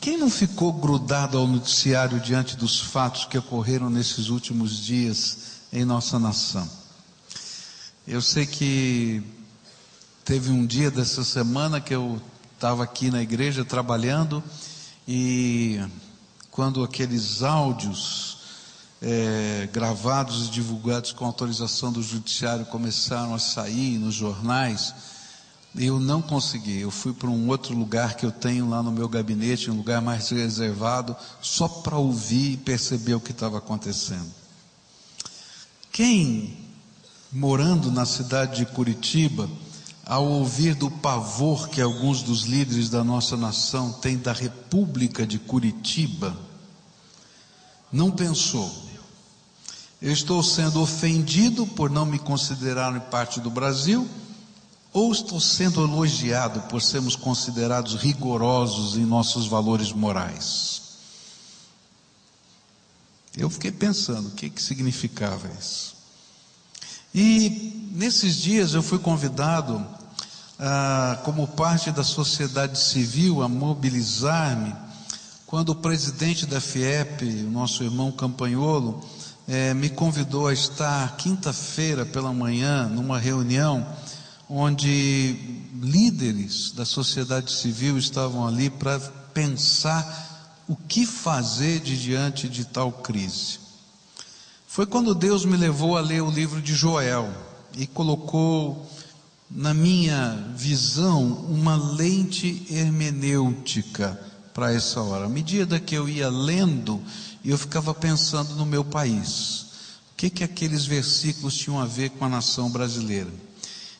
Quem 0.00 0.16
não 0.16 0.30
ficou 0.30 0.72
grudado 0.72 1.36
ao 1.36 1.46
noticiário 1.46 2.18
diante 2.20 2.56
dos 2.56 2.80
fatos 2.80 3.26
que 3.26 3.36
ocorreram 3.36 3.90
nesses 3.90 4.30
últimos 4.30 4.78
dias 4.78 5.36
em 5.70 5.84
nossa 5.84 6.18
nação? 6.18 6.66
Eu 8.08 8.22
sei 8.22 8.46
que 8.46 9.22
teve 10.24 10.50
um 10.50 10.64
dia 10.64 10.90
dessa 10.90 11.22
semana 11.22 11.82
que 11.82 11.94
eu 11.94 12.18
estava 12.54 12.82
aqui 12.82 13.10
na 13.10 13.20
igreja 13.20 13.62
trabalhando 13.62 14.42
e 15.06 15.78
quando 16.50 16.82
aqueles 16.82 17.42
áudios 17.42 18.38
é, 19.02 19.68
gravados 19.70 20.46
e 20.46 20.50
divulgados 20.50 21.12
com 21.12 21.26
autorização 21.26 21.92
do 21.92 22.02
judiciário 22.02 22.64
começaram 22.64 23.34
a 23.34 23.38
sair 23.38 23.98
nos 23.98 24.14
jornais, 24.14 24.94
eu 25.76 26.00
não 26.00 26.20
consegui. 26.20 26.80
Eu 26.80 26.90
fui 26.90 27.12
para 27.12 27.28
um 27.28 27.48
outro 27.48 27.74
lugar 27.76 28.14
que 28.14 28.26
eu 28.26 28.32
tenho 28.32 28.68
lá 28.68 28.82
no 28.82 28.90
meu 28.90 29.08
gabinete, 29.08 29.70
um 29.70 29.76
lugar 29.76 30.02
mais 30.02 30.28
reservado, 30.28 31.16
só 31.40 31.68
para 31.68 31.96
ouvir 31.96 32.52
e 32.52 32.56
perceber 32.56 33.14
o 33.14 33.20
que 33.20 33.32
estava 33.32 33.58
acontecendo. 33.58 34.30
Quem, 35.92 36.56
morando 37.32 37.90
na 37.90 38.04
cidade 38.04 38.58
de 38.58 38.66
Curitiba, 38.66 39.48
ao 40.04 40.26
ouvir 40.26 40.74
do 40.74 40.90
pavor 40.90 41.68
que 41.68 41.80
alguns 41.80 42.22
dos 42.22 42.42
líderes 42.42 42.90
da 42.90 43.04
nossa 43.04 43.36
nação 43.36 43.92
têm 43.92 44.18
da 44.18 44.32
República 44.32 45.24
de 45.24 45.38
Curitiba, 45.38 46.36
não 47.92 48.10
pensou, 48.10 48.72
eu 50.02 50.12
estou 50.12 50.42
sendo 50.42 50.80
ofendido 50.80 51.66
por 51.66 51.90
não 51.90 52.06
me 52.06 52.18
considerarem 52.18 53.00
parte 53.00 53.40
do 53.40 53.50
Brasil, 53.50 54.08
ou 54.92 55.12
estou 55.12 55.40
sendo 55.40 55.82
elogiado 55.82 56.60
por 56.62 56.82
sermos 56.82 57.14
considerados 57.14 57.94
rigorosos 57.94 58.96
em 58.96 59.04
nossos 59.04 59.46
valores 59.46 59.92
morais? 59.92 60.82
Eu 63.36 63.48
fiquei 63.48 63.70
pensando 63.70 64.28
o 64.28 64.32
que, 64.32 64.50
que 64.50 64.60
significava 64.60 65.48
isso. 65.58 65.94
E 67.14 67.90
nesses 67.92 68.36
dias 68.36 68.74
eu 68.74 68.82
fui 68.82 68.98
convidado, 68.98 69.86
ah, 70.58 71.20
como 71.24 71.46
parte 71.46 71.90
da 71.92 72.02
sociedade 72.02 72.78
civil, 72.78 73.42
a 73.42 73.48
mobilizar-me, 73.48 74.74
quando 75.46 75.70
o 75.70 75.74
presidente 75.74 76.46
da 76.46 76.60
FIEP, 76.60 77.24
o 77.24 77.50
nosso 77.50 77.82
irmão 77.82 78.12
Campanholo, 78.12 79.04
eh, 79.48 79.74
me 79.74 79.90
convidou 79.90 80.46
a 80.46 80.52
estar 80.52 81.16
quinta-feira 81.16 82.06
pela 82.06 82.32
manhã 82.32 82.86
numa 82.86 83.18
reunião 83.18 83.84
onde 84.52 85.36
líderes 85.80 86.72
da 86.72 86.84
sociedade 86.84 87.52
civil 87.52 87.96
estavam 87.96 88.44
ali 88.44 88.68
para 88.68 88.98
pensar 89.32 90.64
o 90.66 90.74
que 90.74 91.06
fazer 91.06 91.78
de 91.78 91.96
diante 91.96 92.48
de 92.48 92.64
tal 92.64 92.90
crise. 92.90 93.60
Foi 94.66 94.86
quando 94.86 95.14
Deus 95.14 95.44
me 95.44 95.56
levou 95.56 95.96
a 95.96 96.00
ler 96.00 96.22
o 96.22 96.30
livro 96.30 96.60
de 96.60 96.74
Joel 96.74 97.32
e 97.76 97.86
colocou 97.86 98.90
na 99.48 99.72
minha 99.72 100.52
visão 100.56 101.22
uma 101.48 101.76
lente 101.76 102.66
hermenêutica 102.68 104.20
para 104.52 104.72
essa 104.72 105.00
hora. 105.00 105.26
À 105.26 105.28
medida 105.28 105.78
que 105.78 105.94
eu 105.94 106.08
ia 106.08 106.28
lendo, 106.28 107.00
eu 107.44 107.56
ficava 107.56 107.94
pensando 107.94 108.56
no 108.56 108.66
meu 108.66 108.84
país. 108.84 109.66
O 110.12 110.16
que 110.16 110.28
que 110.28 110.44
aqueles 110.44 110.86
versículos 110.86 111.56
tinham 111.56 111.80
a 111.80 111.86
ver 111.86 112.10
com 112.10 112.24
a 112.24 112.28
nação 112.28 112.68
brasileira? 112.68 113.30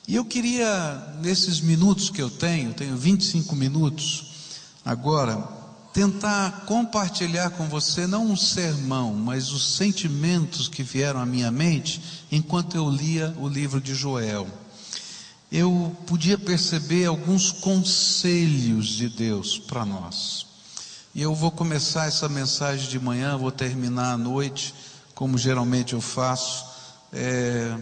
E 0.09 0.17
eu 0.17 0.25
queria, 0.25 1.15
nesses 1.21 1.61
minutos 1.61 2.11
que 2.11 2.21
eu 2.21 2.31
tenho, 2.31 2.75
tenho 2.75 2.97
25 2.97 3.55
minutos 3.55 4.25
agora, 4.85 5.37
tentar 5.93 6.65
compartilhar 6.67 7.51
com 7.51 7.69
você 7.69 8.07
não 8.07 8.27
um 8.27 8.37
sermão, 8.37 9.15
mas 9.15 9.51
os 9.53 9.77
sentimentos 9.77 10.69
que 10.69 10.83
vieram 10.83 11.21
à 11.21 11.27
minha 11.27 11.51
mente 11.51 12.01
enquanto 12.31 12.77
eu 12.77 12.89
lia 12.89 13.35
o 13.39 13.49
livro 13.49 13.81
de 13.81 13.95
Joel. 13.95 14.49
Eu 15.51 15.97
podia 16.07 16.39
perceber 16.39 17.07
alguns 17.07 17.51
conselhos 17.51 18.89
de 18.89 19.09
Deus 19.09 19.59
para 19.59 19.85
nós. 19.85 20.47
E 21.13 21.21
eu 21.21 21.35
vou 21.35 21.51
começar 21.51 22.07
essa 22.07 22.29
mensagem 22.29 22.89
de 22.89 23.01
manhã, 23.01 23.37
vou 23.37 23.51
terminar 23.51 24.13
à 24.13 24.17
noite, 24.17 24.73
como 25.13 25.37
geralmente 25.37 25.93
eu 25.93 26.01
faço. 26.01 26.65
É, 27.13 27.77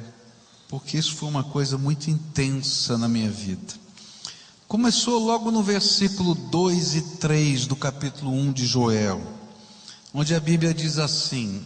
porque 0.68 0.98
isso 0.98 1.14
foi 1.14 1.28
uma 1.28 1.42
coisa 1.42 1.78
muito 1.78 2.10
intensa 2.10 2.98
na 2.98 3.08
minha 3.08 3.30
vida. 3.30 3.74
Começou 4.68 5.18
logo 5.18 5.50
no 5.50 5.62
versículo 5.62 6.34
2 6.34 6.94
e 6.94 7.02
3 7.16 7.66
do 7.66 7.74
capítulo 7.74 8.30
1 8.32 8.52
de 8.52 8.66
Joel, 8.66 9.20
onde 10.12 10.34
a 10.34 10.40
Bíblia 10.40 10.74
diz 10.74 10.98
assim: 10.98 11.64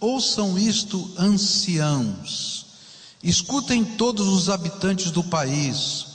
Ouçam 0.00 0.58
isto, 0.58 1.08
anciãos, 1.16 2.66
escutem 3.22 3.84
todos 3.84 4.26
os 4.26 4.48
habitantes 4.48 5.12
do 5.12 5.22
país. 5.22 6.06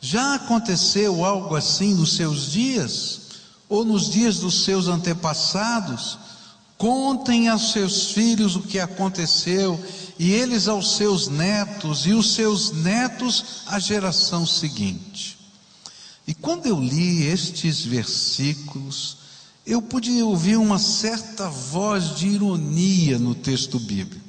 Já 0.00 0.34
aconteceu 0.34 1.24
algo 1.24 1.56
assim 1.56 1.94
nos 1.94 2.14
seus 2.14 2.52
dias? 2.52 3.20
Ou 3.68 3.84
nos 3.84 4.08
dias 4.10 4.38
dos 4.38 4.64
seus 4.64 4.86
antepassados? 4.86 6.18
Contem 6.76 7.48
aos 7.48 7.72
seus 7.72 8.10
filhos 8.10 8.56
o 8.56 8.62
que 8.62 8.78
aconteceu, 8.78 9.80
e 10.18 10.32
eles 10.32 10.68
aos 10.68 10.96
seus 10.96 11.28
netos, 11.28 12.06
e 12.06 12.12
os 12.12 12.34
seus 12.34 12.72
netos 12.72 13.62
à 13.66 13.78
geração 13.78 14.46
seguinte. 14.46 15.38
E 16.26 16.34
quando 16.34 16.66
eu 16.66 16.78
li 16.80 17.24
estes 17.24 17.84
versículos, 17.84 19.16
eu 19.66 19.80
pude 19.80 20.22
ouvir 20.22 20.56
uma 20.56 20.78
certa 20.78 21.48
voz 21.48 22.16
de 22.16 22.28
ironia 22.28 23.18
no 23.18 23.34
texto 23.34 23.78
bíblico. 23.78 24.24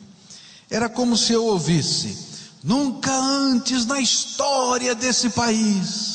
Era 0.70 0.90
como 0.90 1.16
se 1.18 1.34
eu 1.34 1.46
ouvisse: 1.46 2.18
nunca 2.64 3.14
antes 3.14 3.86
na 3.86 4.00
história 4.00 4.96
desse 4.96 5.30
país 5.30 6.13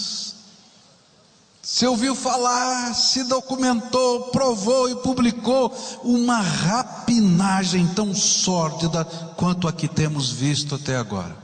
se 1.79 1.87
ouviu 1.87 2.13
falar, 2.13 2.93
se 2.93 3.23
documentou, 3.23 4.31
provou 4.31 4.91
e 4.91 4.97
publicou 4.97 5.73
uma 6.03 6.41
rapinagem 6.41 7.87
tão 7.95 8.13
sórdida 8.13 9.05
quanto 9.37 9.69
a 9.69 9.73
que 9.73 9.87
temos 9.87 10.29
visto 10.29 10.75
até 10.75 10.97
agora. 10.97 11.37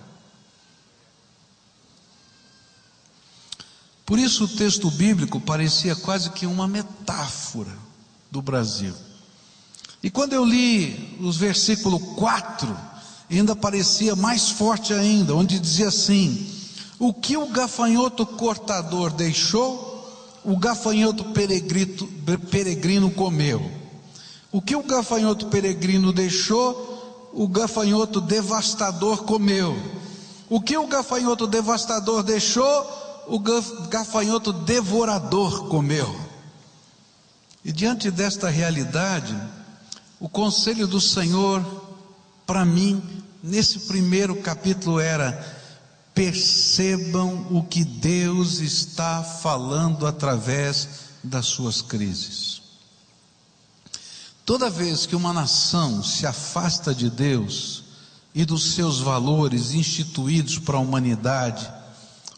Por 4.05 4.19
isso 4.19 4.47
o 4.47 4.49
texto 4.49 4.91
bíblico 4.91 5.39
parecia 5.39 5.95
quase 5.95 6.31
que 6.31 6.47
uma 6.47 6.67
metáfora 6.67 7.79
do 8.29 8.43
Brasil. 8.43 8.93
E 10.03 10.11
quando 10.11 10.33
eu 10.33 10.45
li 10.45 11.17
os 11.21 11.37
versículo 11.37 12.01
4, 12.17 12.77
ainda 13.31 13.55
parecia 13.55 14.17
mais 14.17 14.51
forte 14.51 14.93
ainda, 14.93 15.33
onde 15.33 15.61
dizia 15.61 15.87
assim: 15.87 16.53
O 16.99 17.15
que 17.15 17.37
o 17.37 17.47
gafanhoto 17.47 18.27
cortador 18.27 19.13
deixou, 19.13 19.94
o 20.45 20.57
gafanhoto 20.57 21.25
peregrino, 21.33 22.07
peregrino 22.51 23.11
comeu. 23.11 23.71
O 24.53 24.61
que 24.61 24.77
o 24.77 24.83
gafanhoto 24.83 25.47
peregrino 25.47 26.13
deixou, 26.13 27.31
o 27.33 27.49
gafanhoto 27.49 28.21
devastador 28.21 29.25
comeu. 29.25 29.77
O 30.49 30.61
que 30.61 30.77
o 30.77 30.87
gafanhoto 30.87 31.47
devastador 31.47 32.23
deixou, 32.23 33.25
o 33.27 33.41
gafanhoto 33.89 34.53
devorador 34.53 35.69
comeu. 35.69 36.15
E 37.65 37.73
diante 37.73 38.11
desta 38.11 38.51
realidade, 38.51 39.35
o 40.21 40.29
conselho 40.29 40.87
do 40.87 41.01
Senhor 41.01 41.65
para 42.47 42.65
mim, 42.65 43.03
nesse 43.43 43.81
primeiro 43.81 44.37
capítulo, 44.37 45.01
era: 45.01 45.64
percebam 46.15 47.47
o 47.51 47.63
que 47.65 47.85
Deus 47.85 48.61
está 48.61 49.23
falando 49.23 50.07
através 50.07 50.89
das 51.23 51.47
suas 51.47 51.83
crises. 51.83 52.63
Toda 54.47 54.71
vez 54.71 55.07
que 55.07 55.17
uma 55.17 55.33
nação 55.33 56.03
se 56.05 56.27
afasta 56.27 56.95
de 56.95 57.11
Deus 57.11 57.83
e 58.35 58.45
dos 58.45 58.75
seus 58.75 59.01
valores 59.01 59.73
instituídos 59.73 60.59
para 60.59 60.77
a 60.77 60.81
humanidade, 60.81 61.69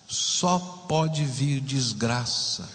só 0.09 0.59
pode 0.59 1.25
vir 1.25 1.61
desgraça. 1.61 2.69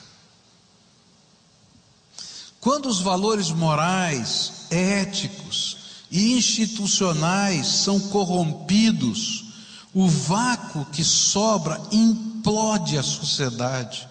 Quando 2.60 2.88
os 2.88 3.00
valores 3.00 3.50
morais, 3.50 4.68
éticos 4.70 5.78
e 6.12 6.34
institucionais 6.34 7.66
são 7.68 8.00
corrompidos, 8.00 9.51
o 9.94 10.08
vácuo 10.08 10.86
que 10.86 11.04
sobra 11.04 11.82
implode 11.92 12.98
a 12.98 13.04
sociedade. 13.04 14.08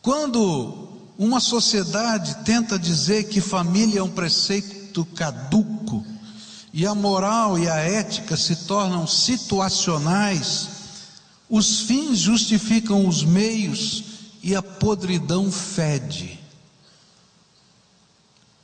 Quando 0.00 0.88
uma 1.18 1.40
sociedade 1.40 2.36
tenta 2.44 2.78
dizer 2.78 3.24
que 3.24 3.40
família 3.40 4.00
é 4.00 4.02
um 4.02 4.10
preceito 4.10 5.04
caduco, 5.04 6.04
e 6.72 6.86
a 6.86 6.94
moral 6.94 7.58
e 7.58 7.66
a 7.66 7.76
ética 7.76 8.36
se 8.36 8.54
tornam 8.66 9.06
situacionais, 9.06 10.68
os 11.48 11.80
fins 11.80 12.18
justificam 12.18 13.06
os 13.06 13.24
meios 13.24 14.04
e 14.42 14.54
a 14.54 14.62
podridão 14.62 15.50
fede. 15.50 16.38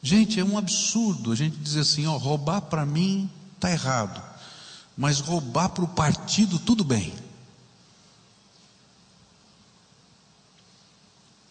Gente, 0.03 0.39
é 0.39 0.45
um 0.45 0.59
absurdo 0.59 1.33
a 1.33 1.35
gente 1.35 1.57
dizer 1.57 1.81
assim: 1.81 2.07
ó, 2.07 2.19
roubar 2.19 2.61
para 2.61 2.85
mim 2.85 3.31
está 3.55 3.71
errado, 3.71 4.23
mas 5.03 5.19
roubar 5.19 5.71
para 5.71 5.83
o 5.83 5.89
partido 5.89 6.61
tudo 6.61 6.85
bem. 6.85 7.13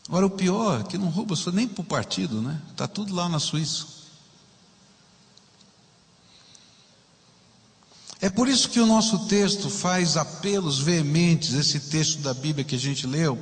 Agora, 0.07 0.25
o 0.25 0.29
pior 0.29 0.79
é 0.79 0.83
que 0.85 0.97
não 0.97 1.09
rouba 1.09 1.35
só 1.35 1.51
nem 1.51 1.67
para 1.67 1.81
o 1.81 1.83
partido, 1.83 2.41
né? 2.41 2.61
Está 2.71 2.87
tudo 2.87 3.13
lá 3.13 3.27
na 3.27 3.39
Suíça. 3.39 3.85
É 8.21 8.29
por 8.29 8.47
isso 8.47 8.69
que 8.69 8.79
o 8.79 8.85
nosso 8.85 9.27
texto 9.27 9.69
faz 9.69 10.15
apelos 10.15 10.79
veementes, 10.79 11.53
esse 11.53 11.77
texto 11.77 12.19
da 12.19 12.33
Bíblia 12.33 12.63
que 12.63 12.75
a 12.75 12.79
gente 12.79 13.05
leu, 13.05 13.37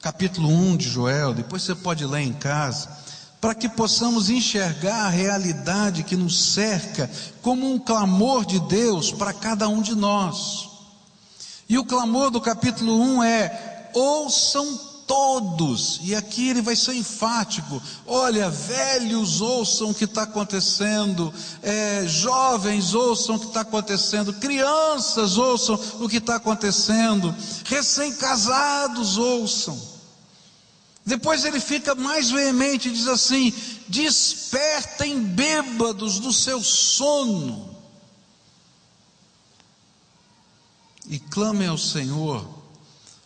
capítulo 0.00 0.48
1 0.48 0.76
de 0.76 0.88
Joel, 0.88 1.34
depois 1.34 1.64
você 1.64 1.74
pode 1.74 2.06
ler 2.06 2.20
em 2.20 2.32
casa, 2.32 2.88
para 3.42 3.56
que 3.56 3.68
possamos 3.68 4.30
enxergar 4.30 5.06
a 5.06 5.08
realidade 5.08 6.04
que 6.04 6.14
nos 6.14 6.52
cerca 6.52 7.10
como 7.42 7.68
um 7.68 7.76
clamor 7.76 8.46
de 8.46 8.60
Deus 8.60 9.10
para 9.10 9.32
cada 9.32 9.68
um 9.68 9.82
de 9.82 9.96
nós. 9.96 10.68
E 11.68 11.76
o 11.76 11.84
clamor 11.84 12.30
do 12.30 12.40
capítulo 12.40 12.96
1 12.96 13.24
é: 13.24 13.90
ouçam 13.94 14.92
todos, 15.08 15.98
e 16.04 16.14
aqui 16.14 16.50
ele 16.50 16.62
vai 16.62 16.76
ser 16.76 16.94
enfático: 16.94 17.82
olha, 18.06 18.48
velhos 18.48 19.40
ouçam 19.40 19.90
o 19.90 19.94
que 19.94 20.04
está 20.04 20.22
acontecendo, 20.22 21.34
é, 21.64 22.04
jovens 22.06 22.94
ouçam 22.94 23.34
o 23.34 23.40
que 23.40 23.46
está 23.46 23.62
acontecendo, 23.62 24.34
crianças 24.34 25.36
ouçam 25.36 25.74
o 26.00 26.08
que 26.08 26.18
está 26.18 26.36
acontecendo, 26.36 27.34
recém-casados 27.64 29.18
ouçam. 29.18 29.91
Depois 31.04 31.44
ele 31.44 31.60
fica 31.60 31.94
mais 31.94 32.30
veemente 32.30 32.88
e 32.88 32.92
diz 32.92 33.08
assim: 33.08 33.52
despertem 33.88 35.20
bêbados 35.22 36.18
do 36.18 36.32
seu 36.32 36.62
sono 36.62 37.76
e 41.08 41.18
clamem 41.18 41.68
ao 41.68 41.78
Senhor 41.78 42.62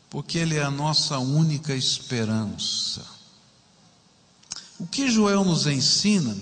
porque 0.09 0.39
Ele 0.39 0.57
é 0.57 0.63
a 0.63 0.71
nossa 0.71 1.19
única 1.19 1.75
esperança. 1.75 3.05
O 4.79 4.87
que 4.87 5.11
Joel 5.11 5.45
nos 5.45 5.67
ensina 5.67 6.37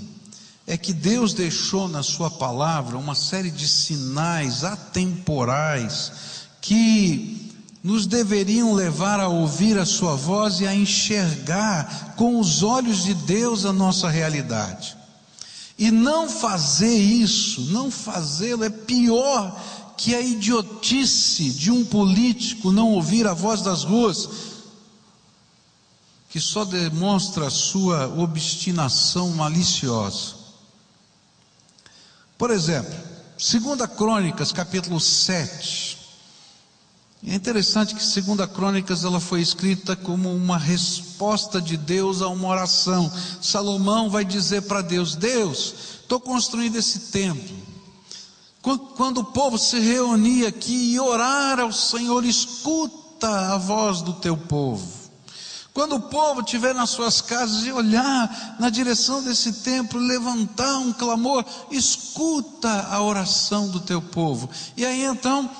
é 0.66 0.76
que 0.76 0.92
Deus 0.92 1.34
deixou 1.34 1.88
na 1.88 2.02
Sua 2.02 2.30
palavra 2.30 2.96
uma 2.96 3.14
série 3.14 3.50
de 3.50 3.66
sinais 3.66 4.64
atemporais 4.64 6.12
que 6.60 7.43
nos 7.84 8.06
deveriam 8.06 8.72
levar 8.72 9.20
a 9.20 9.28
ouvir 9.28 9.78
a 9.78 9.84
Sua 9.84 10.16
voz 10.16 10.58
e 10.60 10.66
a 10.66 10.74
enxergar 10.74 12.14
com 12.16 12.40
os 12.40 12.62
olhos 12.62 13.04
de 13.04 13.12
Deus 13.12 13.66
a 13.66 13.74
nossa 13.74 14.08
realidade. 14.08 14.96
E 15.78 15.90
não 15.90 16.26
fazer 16.26 16.96
isso, 16.96 17.60
não 17.72 17.90
fazê-lo, 17.90 18.64
é 18.64 18.70
pior 18.70 19.60
que 19.98 20.14
a 20.14 20.20
idiotice 20.22 21.50
de 21.50 21.70
um 21.70 21.84
político 21.84 22.72
não 22.72 22.92
ouvir 22.92 23.26
a 23.26 23.34
voz 23.34 23.60
das 23.60 23.84
ruas, 23.84 24.30
que 26.30 26.40
só 26.40 26.64
demonstra 26.64 27.48
a 27.48 27.50
sua 27.50 28.06
obstinação 28.06 29.28
maliciosa. 29.32 30.36
Por 32.38 32.50
exemplo, 32.50 32.94
2 33.36 33.90
Crônicas, 33.94 34.52
capítulo 34.52 34.98
7. 34.98 36.03
É 37.26 37.34
interessante 37.34 37.94
que 37.94 38.20
2 38.20 38.50
Crônicas 38.50 39.02
ela 39.02 39.18
foi 39.18 39.40
escrita 39.40 39.96
como 39.96 40.30
uma 40.34 40.58
resposta 40.58 41.60
de 41.60 41.76
Deus 41.76 42.20
a 42.20 42.28
uma 42.28 42.48
oração. 42.48 43.10
Salomão 43.40 44.10
vai 44.10 44.26
dizer 44.26 44.62
para 44.62 44.82
Deus: 44.82 45.16
Deus, 45.16 45.74
estou 46.02 46.20
construindo 46.20 46.76
esse 46.76 47.10
templo. 47.10 47.56
Quando 48.96 49.18
o 49.18 49.24
povo 49.24 49.58
se 49.58 49.78
reunia 49.78 50.48
aqui 50.48 50.92
e 50.92 51.00
orar 51.00 51.60
ao 51.60 51.72
Senhor, 51.72 52.24
escuta 52.24 53.54
a 53.54 53.58
voz 53.58 54.02
do 54.02 54.14
teu 54.14 54.36
povo. 54.36 55.04
Quando 55.74 55.96
o 55.96 56.02
povo 56.02 56.40
estiver 56.40 56.72
nas 56.72 56.90
suas 56.90 57.20
casas 57.20 57.66
e 57.66 57.72
olhar 57.72 58.56
na 58.60 58.70
direção 58.70 59.22
desse 59.22 59.52
templo, 59.54 59.98
levantar 59.98 60.78
um 60.78 60.92
clamor, 60.92 61.44
escuta 61.70 62.86
a 62.90 63.02
oração 63.02 63.68
do 63.68 63.80
teu 63.80 64.00
povo. 64.00 64.48
E 64.76 64.86
aí 64.86 65.04
então, 65.04 65.50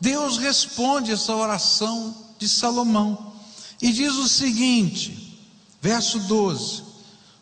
Deus 0.00 0.38
responde 0.38 1.12
essa 1.12 1.34
oração 1.34 2.14
de 2.38 2.48
Salomão 2.48 3.32
e 3.80 3.92
diz 3.92 4.14
o 4.14 4.28
seguinte, 4.28 5.38
verso 5.80 6.18
12: 6.20 6.82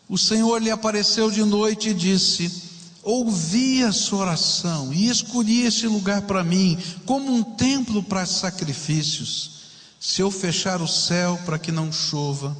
O 0.07 0.17
Senhor 0.17 0.61
lhe 0.61 0.71
apareceu 0.71 1.29
de 1.29 1.43
noite 1.43 1.89
e 1.89 1.93
disse: 1.93 2.65
ouvi 3.05 3.83
a 3.83 3.91
sua 3.91 4.21
oração 4.21 4.91
e 4.91 5.07
escolhi 5.07 5.61
este 5.61 5.87
lugar 5.87 6.23
para 6.23 6.43
mim 6.43 6.75
como 7.05 7.31
um 7.31 7.43
templo 7.43 8.01
para 8.01 8.25
sacrifícios. 8.25 9.51
Se 9.99 10.21
eu 10.21 10.31
fechar 10.31 10.81
o 10.81 10.87
céu 10.87 11.39
para 11.45 11.59
que 11.59 11.71
não 11.71 11.91
chova, 11.91 12.57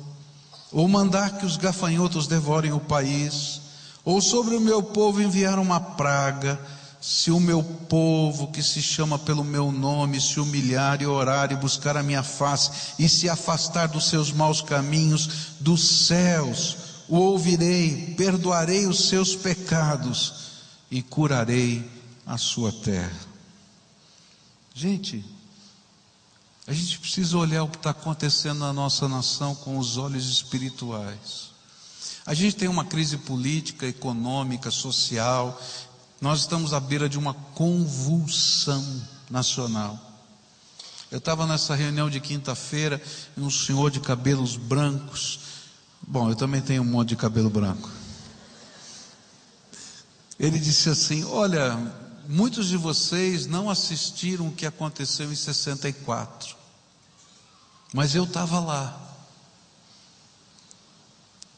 ou 0.72 0.88
mandar 0.88 1.40
que 1.40 1.46
os 1.46 1.58
gafanhotos 1.58 2.28
devorem 2.28 2.72
o 2.72 2.80
país, 2.80 3.62
ou 4.04 4.22
sobre 4.22 4.56
o 4.56 4.62
meu 4.62 4.84
povo 4.84 5.22
enviar 5.22 5.58
uma 5.58 5.80
praga, 5.80 6.60
se 7.08 7.30
o 7.30 7.40
meu 7.40 7.62
povo 7.62 8.48
que 8.48 8.64
se 8.64 8.82
chama 8.82 9.20
pelo 9.20 9.44
meu 9.44 9.72
nome 9.72 10.20
se 10.20 10.40
humilhar 10.40 11.04
e 11.04 11.06
orar 11.06 11.52
e 11.52 11.56
buscar 11.56 11.96
a 11.96 12.02
minha 12.02 12.24
face 12.24 12.96
e 12.98 13.08
se 13.08 13.30
afastar 13.30 13.88
dos 13.88 14.10
seus 14.10 14.32
maus 14.32 14.60
caminhos, 14.60 15.54
dos 15.60 16.08
céus 16.08 16.78
o 17.08 17.18
ouvirei, 17.18 18.16
perdoarei 18.18 18.88
os 18.88 19.08
seus 19.08 19.36
pecados 19.36 20.34
e 20.90 21.04
curarei 21.04 21.88
a 22.26 22.40
sua 22.40 22.72
terra. 22.72 23.20
Gente, 24.74 25.24
a 26.66 26.74
gente 26.74 26.98
precisa 26.98 27.38
olhar 27.38 27.62
o 27.66 27.70
que 27.70 27.78
está 27.78 27.92
acontecendo 27.92 28.62
na 28.62 28.74
nossa 28.74 29.08
nação 29.08 29.54
com 29.54 29.78
os 29.78 29.98
olhos 29.98 30.28
espirituais. 30.28 31.54
A 32.26 32.34
gente 32.34 32.56
tem 32.56 32.68
uma 32.68 32.84
crise 32.84 33.18
política, 33.18 33.86
econômica, 33.86 34.72
social. 34.72 35.62
Nós 36.26 36.40
estamos 36.40 36.74
à 36.74 36.80
beira 36.80 37.08
de 37.08 37.20
uma 37.20 37.36
convulsão 37.36 38.84
nacional. 39.30 39.96
Eu 41.12 41.20
estava 41.20 41.46
nessa 41.46 41.76
reunião 41.76 42.10
de 42.10 42.20
quinta-feira 42.20 43.00
e 43.38 43.42
um 43.42 43.52
senhor 43.52 43.92
de 43.92 44.00
cabelos 44.00 44.58
brancos 44.58 45.40
Bom, 46.02 46.28
eu 46.28 46.36
também 46.36 46.64
tenho 46.64 46.82
um 46.82 46.86
monte 46.86 47.10
de 47.10 47.16
cabelo 47.16 47.48
branco. 47.48 47.92
Ele 50.40 50.58
disse 50.58 50.90
assim: 50.90 51.24
Olha, 51.26 51.78
muitos 52.28 52.70
de 52.70 52.76
vocês 52.76 53.46
não 53.46 53.70
assistiram 53.70 54.48
o 54.48 54.52
que 54.52 54.66
aconteceu 54.66 55.32
em 55.32 55.36
64, 55.36 56.56
mas 57.94 58.16
eu 58.16 58.24
estava 58.24 58.60
lá. 58.60 59.00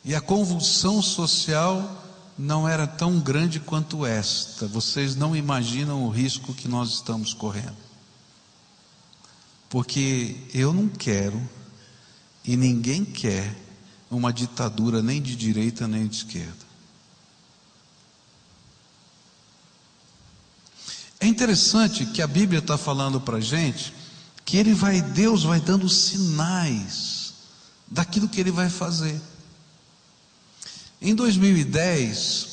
E 0.04 0.14
a 0.14 0.20
convulsão 0.20 1.02
social 1.02 2.04
não 2.38 2.68
era 2.68 2.86
tão 2.86 3.20
grande 3.20 3.60
quanto 3.60 4.06
esta. 4.06 4.68
Vocês 4.68 5.16
não 5.16 5.36
imaginam 5.36 6.04
o 6.04 6.10
risco 6.10 6.54
que 6.54 6.68
nós 6.68 6.94
estamos 6.94 7.34
correndo. 7.34 7.76
Porque 9.70 10.38
eu 10.54 10.72
não 10.72 10.88
quero, 10.88 11.42
e 12.46 12.56
ninguém 12.56 13.04
quer, 13.04 13.56
uma 14.10 14.32
ditadura 14.32 15.02
nem 15.02 15.22
de 15.22 15.36
direita 15.36 15.88
nem 15.88 16.08
de 16.08 16.18
esquerda. 16.18 16.68
É 21.20 21.26
interessante 21.26 22.06
que 22.06 22.22
a 22.22 22.28
Bíblia 22.28 22.60
está 22.60 22.78
falando 22.78 23.20
para 23.20 23.38
a 23.38 23.42
gente 23.42 23.94
que 24.46 24.56
ele 24.56 24.74
vai, 24.74 25.02
Deus 25.02 25.44
vai 25.44 25.60
dando 25.60 25.90
sinais 25.90 27.34
daquilo 27.86 28.30
que 28.30 28.40
ele 28.40 28.52
vai 28.52 28.70
fazer. 28.70 29.20
Em 31.02 31.14
2010, 31.14 32.48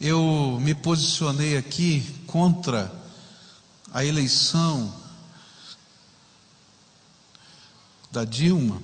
eu 0.00 0.58
me 0.60 0.74
posicionei 0.74 1.56
aqui 1.56 2.02
contra 2.26 2.92
a 3.92 4.04
eleição 4.04 4.94
da 8.12 8.24
Dilma. 8.24 8.80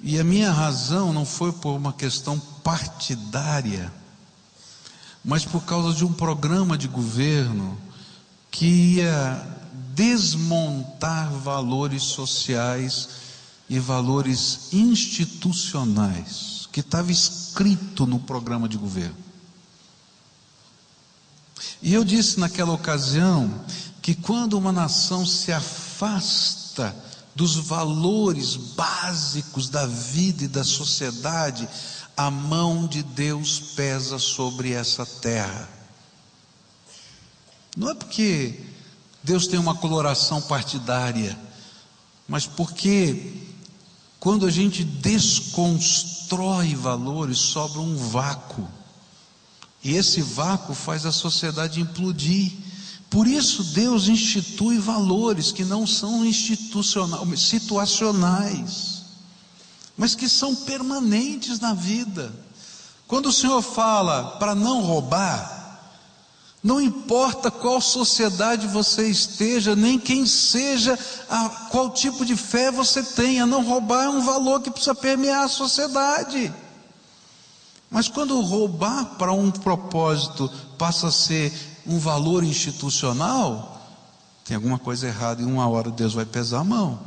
E 0.00 0.20
a 0.20 0.24
minha 0.24 0.52
razão 0.52 1.12
não 1.14 1.24
foi 1.24 1.50
por 1.50 1.74
uma 1.74 1.94
questão 1.94 2.38
partidária, 2.62 3.90
mas 5.24 5.46
por 5.46 5.64
causa 5.64 5.96
de 5.96 6.04
um 6.04 6.12
programa 6.12 6.76
de 6.76 6.88
governo 6.88 7.78
que 8.50 8.96
ia 8.96 9.46
desmontar 9.94 11.30
valores 11.32 12.02
sociais 12.02 13.08
e 13.68 13.78
valores 13.78 14.68
institucionais, 14.72 16.63
que 16.74 16.80
estava 16.80 17.12
escrito 17.12 18.04
no 18.04 18.18
programa 18.18 18.68
de 18.68 18.76
governo. 18.76 19.14
E 21.80 21.94
eu 21.94 22.02
disse 22.02 22.40
naquela 22.40 22.72
ocasião 22.72 23.64
que 24.02 24.12
quando 24.12 24.58
uma 24.58 24.72
nação 24.72 25.24
se 25.24 25.52
afasta 25.52 26.92
dos 27.32 27.54
valores 27.54 28.56
básicos 28.56 29.68
da 29.68 29.86
vida 29.86 30.42
e 30.42 30.48
da 30.48 30.64
sociedade, 30.64 31.68
a 32.16 32.28
mão 32.28 32.88
de 32.88 33.04
Deus 33.04 33.60
pesa 33.76 34.18
sobre 34.18 34.72
essa 34.72 35.06
terra. 35.06 35.68
Não 37.76 37.88
é 37.88 37.94
porque 37.94 38.64
Deus 39.22 39.46
tem 39.46 39.60
uma 39.60 39.76
coloração 39.76 40.42
partidária, 40.42 41.38
mas 42.26 42.48
porque 42.48 43.32
quando 44.18 44.44
a 44.44 44.50
gente 44.50 44.82
desconstrói 44.82 46.23
valores, 46.74 47.38
sobra 47.38 47.80
um 47.80 47.96
vácuo. 47.96 48.68
E 49.82 49.94
esse 49.94 50.22
vácuo 50.22 50.74
faz 50.74 51.04
a 51.04 51.12
sociedade 51.12 51.80
implodir. 51.80 52.52
Por 53.10 53.26
isso 53.26 53.62
Deus 53.62 54.08
institui 54.08 54.78
valores 54.78 55.52
que 55.52 55.64
não 55.64 55.86
são 55.86 56.24
institucionais, 56.24 57.40
situacionais, 57.40 59.02
mas 59.96 60.14
que 60.14 60.28
são 60.28 60.54
permanentes 60.54 61.60
na 61.60 61.74
vida. 61.74 62.32
Quando 63.06 63.26
o 63.26 63.32
Senhor 63.32 63.62
fala 63.62 64.36
para 64.38 64.54
não 64.54 64.80
roubar, 64.80 65.53
não 66.64 66.80
importa 66.80 67.50
qual 67.50 67.78
sociedade 67.78 68.66
você 68.66 69.06
esteja, 69.06 69.76
nem 69.76 69.98
quem 69.98 70.24
seja, 70.24 70.98
qual 71.70 71.90
tipo 71.90 72.24
de 72.24 72.34
fé 72.34 72.72
você 72.72 73.02
tenha, 73.02 73.44
não 73.44 73.62
roubar 73.62 74.04
é 74.04 74.08
um 74.08 74.24
valor 74.24 74.62
que 74.62 74.70
precisa 74.70 74.94
permear 74.94 75.44
a 75.44 75.48
sociedade. 75.48 76.50
Mas 77.90 78.08
quando 78.08 78.40
roubar 78.40 79.04
para 79.18 79.30
um 79.30 79.50
propósito 79.50 80.50
passa 80.78 81.08
a 81.08 81.12
ser 81.12 81.52
um 81.86 81.98
valor 81.98 82.42
institucional, 82.42 83.78
tem 84.42 84.54
alguma 84.54 84.78
coisa 84.78 85.06
errada 85.06 85.42
e 85.42 85.44
uma 85.44 85.68
hora 85.68 85.90
Deus 85.90 86.14
vai 86.14 86.24
pesar 86.24 86.60
a 86.60 86.64
mão. 86.64 86.98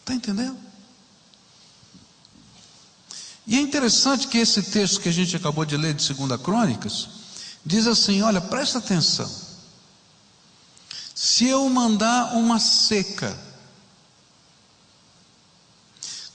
Está 0.00 0.14
entendendo? 0.14 0.63
E 3.46 3.58
é 3.58 3.60
interessante 3.60 4.28
que 4.28 4.38
esse 4.38 4.62
texto 4.62 5.00
que 5.00 5.08
a 5.08 5.12
gente 5.12 5.36
acabou 5.36 5.64
de 5.64 5.76
ler 5.76 5.94
de 5.94 6.12
2 6.12 6.40
Crônicas, 6.40 7.08
diz 7.64 7.86
assim: 7.86 8.22
olha, 8.22 8.40
presta 8.40 8.78
atenção. 8.78 9.30
Se 11.14 11.46
eu 11.46 11.68
mandar 11.68 12.34
uma 12.36 12.58
seca, 12.58 13.38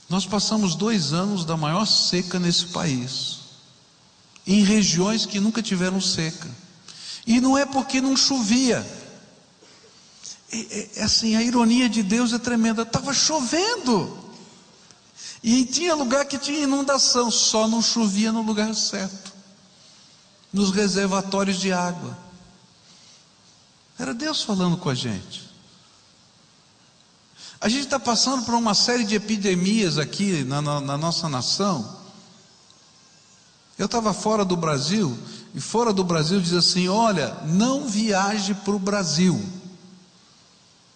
nós 0.08 0.24
passamos 0.24 0.74
dois 0.74 1.12
anos 1.12 1.44
da 1.44 1.56
maior 1.56 1.84
seca 1.84 2.38
nesse 2.38 2.66
país, 2.66 3.38
em 4.46 4.64
regiões 4.64 5.26
que 5.26 5.38
nunca 5.38 5.62
tiveram 5.62 6.00
seca, 6.00 6.48
e 7.26 7.40
não 7.40 7.58
é 7.58 7.66
porque 7.66 8.00
não 8.00 8.16
chovia, 8.16 8.84
é, 10.52 10.88
é, 10.96 11.02
assim, 11.04 11.36
a 11.36 11.42
ironia 11.42 11.88
de 11.88 12.02
Deus 12.02 12.32
é 12.32 12.38
tremenda, 12.38 12.82
estava 12.82 13.14
chovendo, 13.14 14.29
e 15.42 15.64
tinha 15.64 15.94
lugar 15.94 16.24
que 16.26 16.38
tinha 16.38 16.60
inundação, 16.60 17.30
só 17.30 17.66
não 17.66 17.80
chovia 17.80 18.30
no 18.30 18.42
lugar 18.42 18.74
certo 18.74 19.30
nos 20.52 20.70
reservatórios 20.70 21.58
de 21.60 21.72
água. 21.72 22.16
Era 23.98 24.14
Deus 24.14 24.42
falando 24.42 24.76
com 24.76 24.88
a 24.88 24.94
gente. 24.94 25.48
A 27.60 27.68
gente 27.68 27.84
está 27.84 28.00
passando 28.00 28.44
por 28.44 28.54
uma 28.54 28.74
série 28.74 29.04
de 29.04 29.14
epidemias 29.14 29.98
aqui 29.98 30.44
na, 30.44 30.62
na, 30.62 30.80
na 30.80 30.96
nossa 30.96 31.28
nação. 31.28 31.98
Eu 33.78 33.86
estava 33.86 34.12
fora 34.12 34.44
do 34.44 34.56
Brasil, 34.56 35.16
e 35.54 35.60
fora 35.60 35.92
do 35.92 36.02
Brasil 36.02 36.40
diz 36.40 36.54
assim: 36.54 36.88
olha, 36.88 37.34
não 37.44 37.86
viaje 37.86 38.54
para 38.54 38.74
o 38.74 38.78
Brasil. 38.78 39.42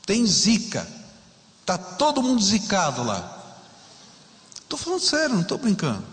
Tem 0.06 0.26
zika. 0.26 0.86
Está 1.60 1.78
todo 1.78 2.22
mundo 2.22 2.42
zicado 2.42 3.02
lá. 3.04 3.34
Estou 4.64 4.78
falando 4.78 5.00
sério, 5.00 5.35
não 5.35 5.42
estou 5.42 5.59
brincando. 5.59 6.04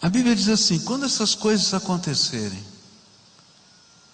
A 0.00 0.08
Bíblia 0.08 0.36
diz 0.36 0.48
assim: 0.48 0.78
quando 0.80 1.04
essas 1.04 1.34
coisas 1.34 1.74
acontecerem, 1.74 2.62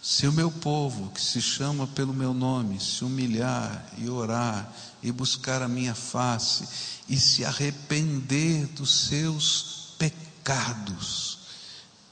se 0.03 0.27
o 0.27 0.33
meu 0.33 0.51
povo, 0.51 1.11
que 1.11 1.21
se 1.21 1.41
chama 1.41 1.87
pelo 1.87 2.13
meu 2.13 2.35
nome, 2.35 2.81
se 2.81 3.05
humilhar 3.05 3.87
e 3.99 4.09
orar 4.09 4.71
e 5.03 5.11
buscar 5.11 5.63
a 5.63 5.69
minha 5.69 5.95
face 5.95 6.67
e 7.09 7.19
se 7.19 7.45
arrepender 7.45 8.67
dos 8.69 9.09
seus 9.09 9.95
pecados, 9.99 11.39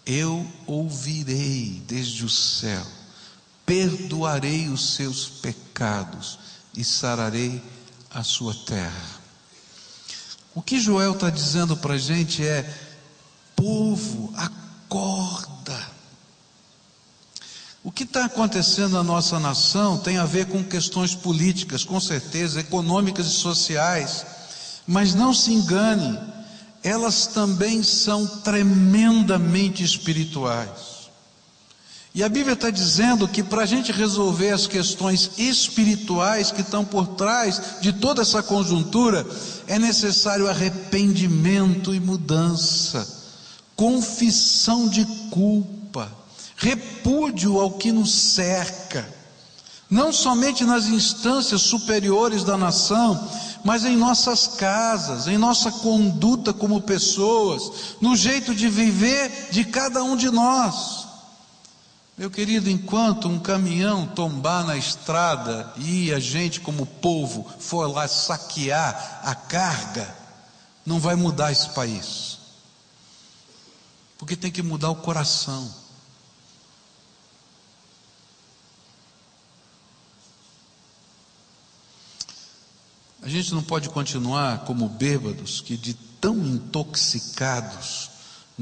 eu 0.05 0.51
ouvirei 0.67 1.83
desde 1.87 2.25
o 2.25 2.31
céu, 2.31 2.87
perdoarei 3.65 4.69
os 4.69 4.95
seus 4.95 5.27
pecados 5.27 6.39
e 6.75 6.83
sararei 6.83 7.63
a 8.15 8.23
sua 8.23 8.55
terra. 8.55 9.21
O 10.55 10.61
que 10.61 10.79
Joel 10.79 11.13
está 11.13 11.31
dizendo 11.31 11.77
para 11.77 11.95
a 11.95 11.99
gente 11.99 12.45
é: 12.47 12.69
povo, 13.57 14.33
acorda. 14.37 15.93
O 17.85 17.91
que 17.91 18.05
está 18.05 18.27
acontecendo 18.27 18.93
na 18.93 19.03
nossa 19.03 19.41
nação 19.41 19.99
tem 19.99 20.19
a 20.19 20.25
ver 20.25 20.47
com 20.47 20.63
questões 20.63 21.15
políticas, 21.15 21.83
com 21.83 21.99
certeza, 21.99 22.61
econômicas 22.61 23.27
e 23.27 23.31
sociais, 23.31 24.25
mas 24.87 25.15
não 25.15 25.35
se 25.35 25.53
engane, 25.53 26.19
elas 26.83 27.27
também 27.27 27.83
são 27.83 28.25
tremendamente 28.27 29.83
espirituais. 29.83 31.02
E 32.15 32.23
a 32.23 32.29
Bíblia 32.29 32.53
está 32.53 32.69
dizendo 32.69 33.27
que 33.27 33.43
para 33.43 33.63
a 33.63 33.67
gente 33.67 33.91
resolver 33.91 34.51
as 34.51 34.67
questões 34.67 35.31
espirituais 35.39 36.51
que 36.51 36.61
estão 36.61 36.85
por 36.85 37.07
trás 37.09 37.81
de 37.81 37.91
toda 37.91 38.21
essa 38.21 38.43
conjuntura, 38.43 39.27
é 39.67 39.79
necessário 39.79 40.47
arrependimento 40.47 41.95
e 41.95 42.01
mudança, 42.01 43.09
confissão 43.75 44.89
de 44.89 45.07
culpa, 45.31 46.13
repúdio 46.55 47.59
ao 47.59 47.73
que 47.73 47.91
nos 47.91 48.13
cerca, 48.13 49.09
não 49.89 50.13
somente 50.13 50.65
nas 50.65 50.89
instâncias 50.89 51.63
superiores 51.63 52.45
da 52.45 52.59
nação, 52.59 53.27
mas 53.65 53.87
em 53.87 53.97
nossas 53.97 54.49
casas, 54.49 55.29
em 55.29 55.39
nossa 55.39 55.73
conduta 55.73 56.53
como 56.53 56.83
pessoas, 56.83 57.97
no 58.03 58.15
jeito 58.15 58.55
de 58.55 58.69
viver 58.69 59.49
de 59.51 59.65
cada 59.65 60.03
um 60.03 60.15
de 60.15 60.31
nós. 60.31 61.02
Meu 62.23 62.31
querido, 62.31 62.71
enquanto 62.71 63.27
um 63.27 63.37
caminhão 63.37 64.07
tombar 64.07 64.65
na 64.65 64.77
estrada 64.77 65.75
e 65.77 66.13
a 66.15 66.21
gente, 66.21 66.61
como 66.61 66.87
povo, 66.87 67.45
for 67.59 67.89
lá 67.89 68.07
saquear 68.07 69.23
a 69.25 69.35
carga, 69.35 70.17
não 70.87 71.01
vai 71.01 71.17
mudar 71.17 71.51
esse 71.51 71.71
país. 71.71 72.39
Porque 74.19 74.37
tem 74.37 74.53
que 74.53 74.63
mudar 74.63 74.91
o 74.91 74.95
coração. 74.95 75.69
A 83.21 83.29
gente 83.29 83.53
não 83.53 83.65
pode 83.65 83.89
continuar 83.89 84.61
como 84.61 84.89
bêbados 84.89 85.61
que 85.61 85.77
de 85.77 85.95
tão 85.95 86.39
intoxicados 86.39 88.12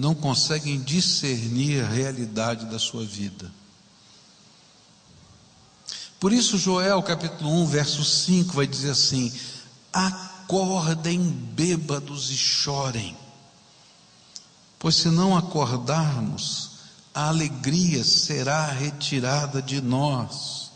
não 0.00 0.14
conseguem 0.14 0.80
discernir 0.80 1.84
a 1.84 1.88
realidade 1.88 2.64
da 2.66 2.78
sua 2.78 3.04
vida. 3.04 3.52
Por 6.18 6.32
isso, 6.32 6.56
Joel 6.56 7.02
capítulo 7.02 7.50
1, 7.62 7.66
verso 7.66 8.02
5 8.02 8.54
vai 8.54 8.66
dizer 8.66 8.90
assim: 8.90 9.30
Acordem 9.92 11.20
bêbados 11.20 12.30
e 12.30 12.36
chorem, 12.36 13.14
pois 14.78 14.96
se 14.96 15.08
não 15.08 15.36
acordarmos, 15.36 16.70
a 17.14 17.28
alegria 17.28 18.02
será 18.02 18.66
retirada 18.66 19.60
de 19.60 19.82
nós. 19.82 20.70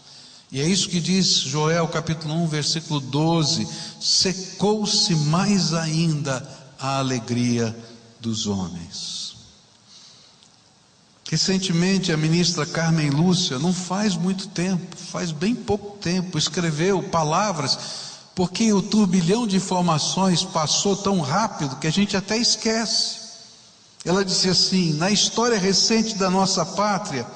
E 0.52 0.60
é 0.60 0.68
isso 0.68 0.88
que 0.88 1.00
diz 1.00 1.26
Joel 1.26 1.88
capítulo 1.88 2.34
1, 2.44 2.46
versículo 2.46 3.00
12: 3.00 3.66
secou-se 4.00 5.14
mais 5.16 5.72
ainda 5.72 6.46
a 6.78 6.98
alegria 6.98 7.74
dos 8.24 8.46
homens. 8.46 9.36
Recentemente, 11.30 12.10
a 12.10 12.16
ministra 12.16 12.64
Carmen 12.64 13.10
Lúcia, 13.10 13.58
não 13.58 13.72
faz 13.72 14.16
muito 14.16 14.48
tempo, 14.48 14.96
faz 14.96 15.30
bem 15.30 15.54
pouco 15.54 15.98
tempo, 15.98 16.38
escreveu 16.38 17.02
palavras, 17.02 17.78
porque 18.34 18.72
o 18.72 18.80
turbilhão 18.80 19.46
de 19.46 19.56
informações 19.56 20.42
passou 20.42 20.96
tão 20.96 21.20
rápido 21.20 21.76
que 21.76 21.86
a 21.86 21.92
gente 21.92 22.16
até 22.16 22.38
esquece. 22.38 23.16
Ela 24.04 24.24
disse 24.24 24.48
assim: 24.48 24.94
na 24.94 25.10
história 25.10 25.58
recente 25.58 26.16
da 26.16 26.30
nossa 26.30 26.64
pátria, 26.64 27.26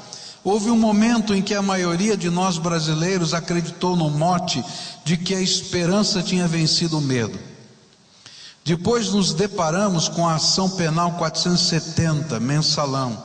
houve 0.43 0.71
um 0.71 0.79
momento 0.79 1.35
em 1.35 1.43
que 1.43 1.55
a 1.55 1.63
maioria 1.63 2.17
de 2.17 2.31
nós 2.31 2.57
brasileiros 2.57 3.35
acreditou 3.35 3.95
no 3.95 4.11
mote 4.11 4.65
de 5.05 5.17
que 5.17 5.35
a 5.35 5.41
esperança 5.41 6.23
tinha 6.23 6.49
vencido 6.49 6.99
o 6.99 7.03
medo. 7.03 7.39
Depois 8.69 9.09
nos 9.09 9.33
deparamos 9.33 10.11
com 10.11 10.29
a 10.29 10.35
ação 10.35 10.69
penal 10.69 11.13
470, 11.13 12.39
mensalão, 12.39 13.25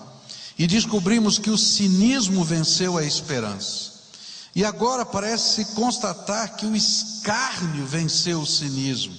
E 0.57 0.65
descobrimos 0.65 1.37
que 1.37 1.49
o 1.49 1.57
cinismo 1.57 2.45
venceu 2.45 2.97
a 2.97 3.03
esperança. 3.03 3.91
E 4.55 4.63
agora 4.63 5.05
parece 5.05 5.65
constatar 5.75 6.55
que 6.55 6.65
o 6.65 6.73
escárnio 6.73 7.85
venceu 7.85 8.39
o 8.39 8.45
cinismo. 8.45 9.13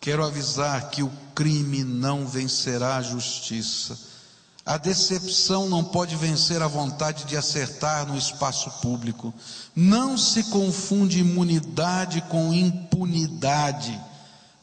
Quero 0.00 0.24
avisar 0.24 0.90
que 0.90 1.02
o 1.02 1.10
crime 1.34 1.82
não 1.82 2.28
vencerá 2.28 2.94
a 2.94 3.02
justiça. 3.02 3.98
A 4.64 4.76
decepção 4.76 5.68
não 5.68 5.82
pode 5.82 6.14
vencer 6.14 6.62
a 6.62 6.68
vontade 6.68 7.24
de 7.24 7.36
acertar 7.36 8.06
no 8.06 8.16
espaço 8.16 8.70
público. 8.80 9.34
Não 9.74 10.16
se 10.16 10.44
confunde 10.44 11.18
imunidade 11.18 12.20
com 12.30 12.54
impunidade. 12.54 14.00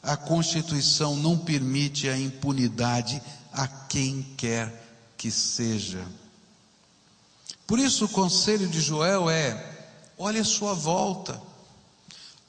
A 0.02 0.16
Constituição 0.16 1.14
não 1.16 1.38
permite 1.38 2.08
a 2.08 2.18
impunidade 2.18 3.22
a 3.52 3.68
quem 3.68 4.22
quer 4.36 4.82
que 5.16 5.30
seja. 5.30 6.04
Por 7.66 7.78
isso, 7.78 8.06
o 8.06 8.08
conselho 8.08 8.68
de 8.68 8.80
Joel 8.80 9.30
é: 9.30 9.88
olhe 10.18 10.38
a 10.40 10.44
sua 10.44 10.74
volta, 10.74 11.40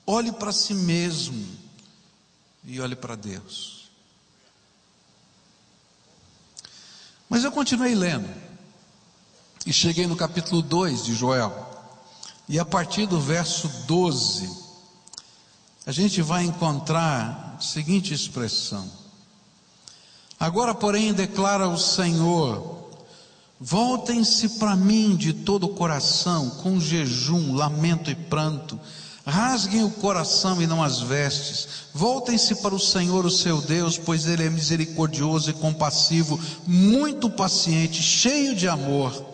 olhe 0.05 0.31
para 0.31 0.51
si 0.51 0.73
mesmo 0.73 1.47
e 2.63 2.81
olhe 2.81 2.95
para 2.95 3.15
Deus. 3.15 3.89
Mas 7.29 7.43
eu 7.43 7.51
continuei 7.51 7.95
lendo 7.95 8.29
e 9.65 9.73
cheguei 9.73 10.07
no 10.07 10.15
capítulo 10.15 10.61
2 10.61 11.05
de 11.05 11.13
Joel. 11.13 11.71
E 12.47 12.59
a 12.59 12.65
partir 12.65 13.05
do 13.05 13.19
verso 13.19 13.67
12, 13.87 14.62
a 15.85 15.91
gente 15.91 16.21
vai 16.21 16.43
encontrar 16.43 17.55
a 17.57 17.61
seguinte 17.61 18.13
expressão: 18.13 18.89
Agora, 20.39 20.73
porém, 20.73 21.13
declara 21.13 21.67
o 21.67 21.77
Senhor: 21.77 22.89
Voltem-se 23.59 24.49
para 24.59 24.75
mim 24.75 25.15
de 25.15 25.33
todo 25.33 25.65
o 25.65 25.75
coração, 25.75 26.49
com 26.49 26.79
jejum, 26.79 27.53
lamento 27.53 28.09
e 28.09 28.15
pranto 28.15 28.79
Rasguem 29.25 29.85
o 29.85 29.89
coração 29.89 30.61
e 30.61 30.67
não 30.67 30.83
as 30.83 30.99
vestes. 30.99 31.67
Voltem-se 31.93 32.55
para 32.55 32.75
o 32.75 32.79
Senhor, 32.79 33.25
o 33.25 33.31
seu 33.31 33.61
Deus, 33.61 33.97
pois 33.97 34.25
Ele 34.25 34.43
é 34.43 34.49
misericordioso 34.49 35.49
e 35.49 35.53
compassivo, 35.53 36.39
muito 36.67 37.29
paciente, 37.29 38.01
cheio 38.01 38.53
de 38.53 38.67
amor. 38.67 39.25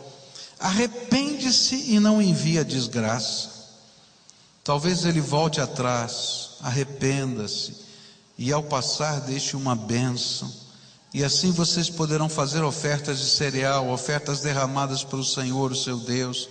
Arrepende-se 0.59 1.91
e 1.91 1.99
não 1.99 2.21
envia 2.21 2.63
desgraça. 2.63 3.58
Talvez 4.69 5.03
Ele 5.03 5.19
volte 5.19 5.59
atrás, 5.59 6.51
arrependa-se 6.61 7.73
e 8.37 8.53
ao 8.53 8.61
passar 8.61 9.19
deixe 9.21 9.55
uma 9.55 9.75
bênção. 9.75 10.47
E 11.11 11.23
assim 11.23 11.49
vocês 11.49 11.89
poderão 11.89 12.29
fazer 12.29 12.61
ofertas 12.63 13.17
de 13.17 13.25
cereal, 13.25 13.89
ofertas 13.89 14.41
derramadas 14.41 15.03
pelo 15.03 15.23
Senhor, 15.23 15.71
o 15.71 15.75
seu 15.75 15.97
Deus 15.97 16.47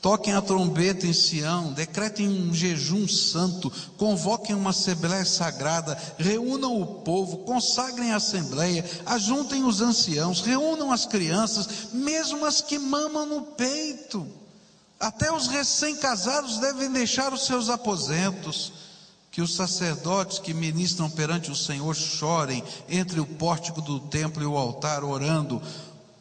Toquem 0.00 0.32
a 0.32 0.40
trombeta 0.40 1.06
em 1.06 1.12
Sião, 1.12 1.74
decretem 1.74 2.26
um 2.26 2.54
jejum 2.54 3.06
santo, 3.06 3.70
convoquem 3.98 4.56
uma 4.56 4.70
assembleia 4.70 5.26
sagrada, 5.26 5.98
reúnam 6.16 6.80
o 6.80 6.86
povo, 6.86 7.38
consagrem 7.38 8.10
a 8.10 8.16
assembleia, 8.16 8.82
ajuntem 9.04 9.62
os 9.62 9.82
anciãos, 9.82 10.40
reúnam 10.40 10.90
as 10.90 11.04
crianças, 11.04 11.68
mesmo 11.92 12.46
as 12.46 12.62
que 12.62 12.78
mamam 12.78 13.26
no 13.26 13.42
peito. 13.42 14.26
Até 15.00 15.32
os 15.32 15.48
recém-casados 15.48 16.58
devem 16.58 16.92
deixar 16.92 17.32
os 17.32 17.46
seus 17.46 17.68
aposentos. 17.68 18.72
Que 19.32 19.40
os 19.40 19.54
sacerdotes 19.54 20.40
que 20.40 20.52
ministram 20.52 21.08
perante 21.08 21.50
o 21.52 21.56
Senhor 21.56 21.94
chorem 21.94 22.62
entre 22.88 23.20
o 23.20 23.26
pórtico 23.26 23.80
do 23.80 24.00
templo 24.00 24.42
e 24.42 24.46
o 24.46 24.56
altar, 24.56 25.04
orando: 25.04 25.62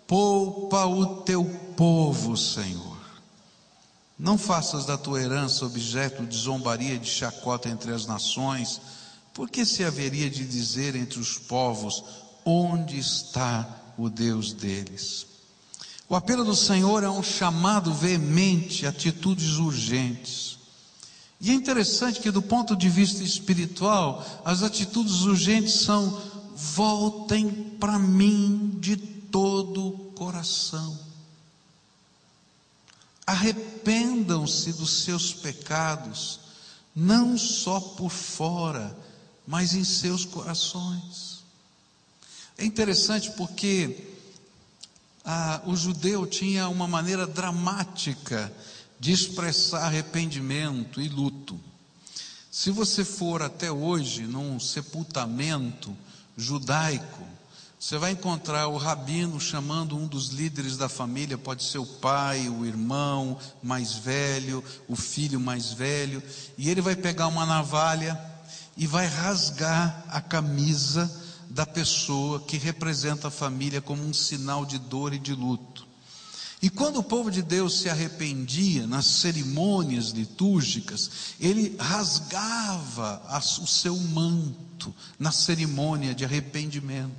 Poupa 0.08 0.86
o 0.86 1.24
teu 1.24 1.44
povo, 1.76 2.38
Senhor 2.38 3.00
não 4.20 4.38
faças 4.38 4.86
da 4.86 4.98
tua 4.98 5.22
herança 5.22 5.66
objeto 5.66 6.26
de 6.26 6.36
zombaria 6.36 6.96
e 6.96 7.00
de 7.00 7.10
chacota 7.10 7.70
entre 7.70 7.94
as 7.94 8.06
nações, 8.06 8.82
porque 9.34 9.66
se 9.66 9.82
haveria 9.86 10.30
de 10.30 10.46
dizer 10.46 10.94
entre 10.94 11.20
os 11.20 11.38
povos: 11.38 12.04
onde 12.44 13.00
está 13.00 13.65
o 13.98 14.10
Deus 14.10 14.52
deles? 14.52 15.26
O 16.10 16.15
apelo 16.15 16.43
do 16.43 16.56
Senhor 16.56 17.04
é 17.04 17.10
um 17.10 17.22
chamado 17.22 17.93
veemente, 17.93 18.88
atitudes 18.88 19.58
urgentes. 19.58 20.58
E 21.39 21.52
é 21.52 21.54
interessante 21.54 22.19
que, 22.19 22.32
do 22.32 22.41
ponto 22.41 22.76
de 22.76 22.89
vista 22.89 23.24
espiritual, 23.24 24.26
as 24.43 24.63
atitudes 24.63 25.22
urgentes 25.22 25.82
são: 25.82 26.19
voltem 26.56 27.52
para 27.80 28.00
mim 28.00 28.76
de 28.80 28.98
todo 28.98 29.88
o 29.88 30.12
coração. 30.15 30.98
Arrependam-se 33.28 34.74
dos 34.74 35.04
seus 35.04 35.32
pecados, 35.32 36.39
não 36.95 37.38
só 37.38 37.80
por 37.80 38.10
fora, 38.10 38.98
mas 39.45 39.76
em 39.76 39.84
seus 39.84 40.26
corações. 40.26 41.43
É 42.58 42.65
interessante 42.65 43.30
porque 43.32 44.18
ah, 45.32 45.62
o 45.68 45.76
judeu 45.76 46.26
tinha 46.26 46.68
uma 46.70 46.88
maneira 46.88 47.28
dramática 47.28 48.52
de 49.00 49.12
expressar 49.12 49.86
arrependimento 49.86 51.00
e 51.00 51.08
luto. 51.08 51.60
Se 52.50 52.72
você 52.72 53.06
for 53.06 53.44
até 53.44 53.72
hoje 53.72 54.24
num 54.24 54.60
sepultamento 54.60 55.96
judaico, 56.36 57.24
você 57.80 58.00
vai 58.00 58.13
encontrar 58.13 58.70
o 58.70 58.78
rabino 58.78 59.39
chamando 59.39 59.96
um 59.96 60.08
dos 60.08 60.30
líderes 60.30 60.78
da 60.78 60.89
família, 60.89 61.38
pode 61.38 61.63
ser 61.63 61.78
o 61.78 61.86
pai, 61.86 62.50
o 62.50 62.65
irmão 62.65 63.38
mais 63.62 63.94
velho, 63.94 64.63
o 64.88 64.96
filho 64.96 65.39
mais 65.39 65.72
velho, 65.72 66.24
e 66.58 66.72
ele 66.72 66.82
vai 66.82 66.96
pegar 66.96 67.28
uma 67.28 67.46
navalha 67.46 68.20
e 68.76 68.88
vai 68.88 69.06
rasgar 69.06 70.06
a 70.10 70.20
camisa 70.22 71.29
da 71.50 71.66
pessoa 71.66 72.40
que 72.40 72.58
representa 72.58 73.28
a 73.28 73.32
família 73.32 73.82
como 73.82 74.04
um 74.04 74.14
sinal 74.14 74.66
de 74.66 74.78
dor 74.78 75.14
e 75.14 75.20
de 75.20 75.34
luto. 75.34 75.88
E 76.62 76.70
quando 76.70 76.98
o 76.98 77.04
povo 77.04 77.32
de 77.32 77.42
Deus 77.42 77.80
se 77.80 77.90
arrependia 77.90 78.86
nas 78.86 79.06
cerimônias 79.06 80.10
litúrgicas, 80.10 81.10
ele 81.40 81.76
rasgava 81.80 83.22
o 83.62 83.68
seu 83.68 83.96
manto 83.96 84.94
na 85.18 85.32
cerimônia 85.32 86.14
de 86.14 86.26
arrependimento. 86.26 87.16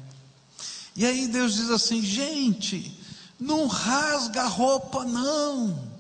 E 0.94 1.06
aí 1.06 1.26
Deus 1.26 1.54
diz 1.54 1.70
assim: 1.70 2.02
gente, 2.02 2.94
não 3.38 3.66
rasga 3.66 4.42
a 4.42 4.48
roupa, 4.48 5.04
não, 5.04 5.90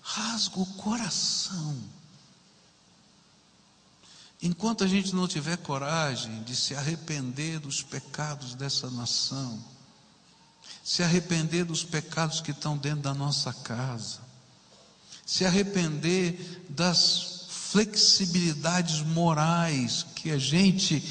rasga 0.00 0.58
o 0.58 0.66
coração. 0.66 1.76
Enquanto 4.40 4.84
a 4.84 4.86
gente 4.86 5.14
não 5.14 5.26
tiver 5.26 5.56
coragem 5.58 6.42
de 6.44 6.54
se 6.54 6.74
arrepender 6.74 7.58
dos 7.58 7.82
pecados 7.82 8.54
dessa 8.54 8.88
nação, 8.88 9.62
se 10.84 11.02
arrepender 11.02 11.64
dos 11.64 11.82
pecados 11.82 12.40
que 12.40 12.52
estão 12.52 12.76
dentro 12.76 13.02
da 13.02 13.14
nossa 13.14 13.52
casa, 13.52 14.20
se 15.26 15.44
arrepender 15.44 16.64
das 16.68 17.46
flexibilidades 17.48 19.00
morais 19.00 20.06
que 20.14 20.30
a 20.30 20.38
gente 20.38 21.02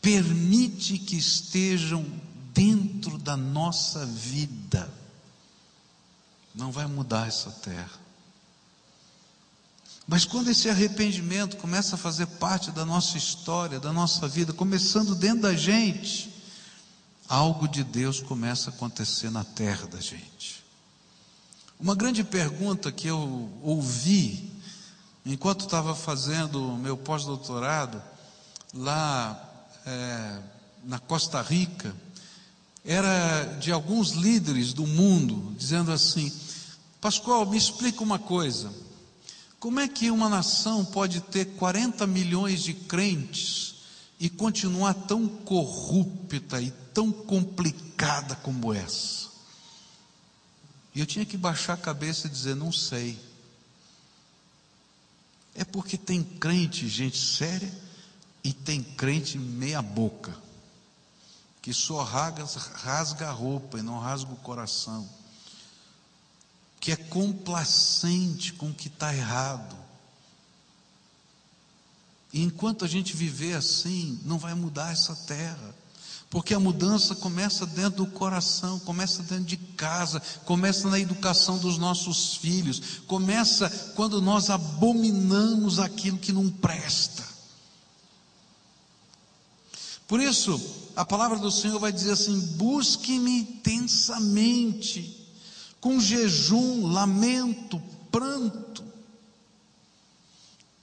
permite 0.00 0.98
que 0.98 1.16
estejam 1.16 2.04
dentro 2.52 3.18
da 3.18 3.36
nossa 3.36 4.04
vida, 4.06 4.92
não 6.54 6.72
vai 6.72 6.86
mudar 6.86 7.28
essa 7.28 7.50
terra. 7.50 7.99
Mas 10.10 10.24
quando 10.24 10.50
esse 10.50 10.68
arrependimento 10.68 11.56
começa 11.56 11.94
a 11.94 11.98
fazer 11.98 12.26
parte 12.26 12.72
da 12.72 12.84
nossa 12.84 13.16
história, 13.16 13.78
da 13.78 13.92
nossa 13.92 14.26
vida, 14.26 14.52
começando 14.52 15.14
dentro 15.14 15.42
da 15.42 15.54
gente, 15.54 16.34
algo 17.28 17.68
de 17.68 17.84
Deus 17.84 18.20
começa 18.20 18.70
a 18.70 18.72
acontecer 18.72 19.30
na 19.30 19.44
terra 19.44 19.86
da 19.86 20.00
gente. 20.00 20.64
Uma 21.78 21.94
grande 21.94 22.24
pergunta 22.24 22.90
que 22.90 23.06
eu 23.06 23.48
ouvi 23.62 24.50
enquanto 25.24 25.60
estava 25.60 25.94
fazendo 25.94 26.60
meu 26.72 26.96
pós-doutorado 26.96 28.02
lá 28.74 29.40
é, 29.86 30.38
na 30.86 30.98
Costa 30.98 31.40
Rica, 31.40 31.94
era 32.84 33.44
de 33.60 33.70
alguns 33.70 34.10
líderes 34.10 34.72
do 34.72 34.88
mundo, 34.88 35.54
dizendo 35.56 35.92
assim: 35.92 36.32
Pascoal, 37.00 37.46
me 37.46 37.56
explica 37.56 38.02
uma 38.02 38.18
coisa. 38.18 38.89
Como 39.60 39.78
é 39.78 39.86
que 39.86 40.10
uma 40.10 40.28
nação 40.28 40.84
pode 40.84 41.20
ter 41.20 41.44
40 41.56 42.06
milhões 42.06 42.62
de 42.62 42.72
crentes 42.72 43.74
e 44.18 44.30
continuar 44.30 44.94
tão 44.94 45.28
corrupta 45.28 46.60
e 46.60 46.70
tão 46.94 47.12
complicada 47.12 48.34
como 48.36 48.72
essa? 48.72 49.28
E 50.94 51.00
eu 51.00 51.06
tinha 51.06 51.26
que 51.26 51.36
baixar 51.36 51.74
a 51.74 51.76
cabeça 51.76 52.26
e 52.26 52.30
dizer: 52.30 52.56
não 52.56 52.72
sei. 52.72 53.16
É 55.54 55.64
porque 55.64 55.98
tem 55.98 56.24
crente, 56.24 56.88
gente 56.88 57.18
séria, 57.18 57.70
e 58.42 58.52
tem 58.54 58.82
crente 58.82 59.38
meia-boca 59.38 60.34
que 61.60 61.74
só 61.74 62.02
rasga, 62.02 62.44
rasga 62.74 63.28
a 63.28 63.32
roupa 63.32 63.78
e 63.78 63.82
não 63.82 63.98
rasga 63.98 64.32
o 64.32 64.36
coração. 64.36 65.08
Que 66.80 66.90
é 66.90 66.96
complacente 66.96 68.54
com 68.54 68.70
o 68.70 68.74
que 68.74 68.88
está 68.88 69.14
errado. 69.14 69.76
E 72.32 72.42
enquanto 72.42 72.84
a 72.84 72.88
gente 72.88 73.14
viver 73.14 73.54
assim, 73.54 74.18
não 74.24 74.38
vai 74.38 74.54
mudar 74.54 74.92
essa 74.92 75.14
terra. 75.14 75.74
Porque 76.30 76.54
a 76.54 76.60
mudança 76.60 77.14
começa 77.16 77.66
dentro 77.66 78.04
do 78.04 78.06
coração, 78.06 78.78
começa 78.78 79.20
dentro 79.24 79.44
de 79.44 79.56
casa, 79.56 80.22
começa 80.44 80.88
na 80.88 80.98
educação 80.98 81.58
dos 81.58 81.76
nossos 81.76 82.36
filhos, 82.36 83.00
começa 83.08 83.68
quando 83.96 84.22
nós 84.22 84.48
abominamos 84.48 85.80
aquilo 85.80 86.18
que 86.18 86.32
não 86.32 86.48
presta. 86.48 87.28
Por 90.06 90.20
isso, 90.20 90.60
a 90.94 91.04
palavra 91.04 91.36
do 91.38 91.50
Senhor 91.50 91.80
vai 91.80 91.92
dizer 91.92 92.12
assim: 92.12 92.38
busque-me 92.56 93.40
intensamente, 93.40 95.19
com 95.80 96.00
jejum, 96.00 96.86
lamento, 96.86 97.80
pranto. 98.10 98.84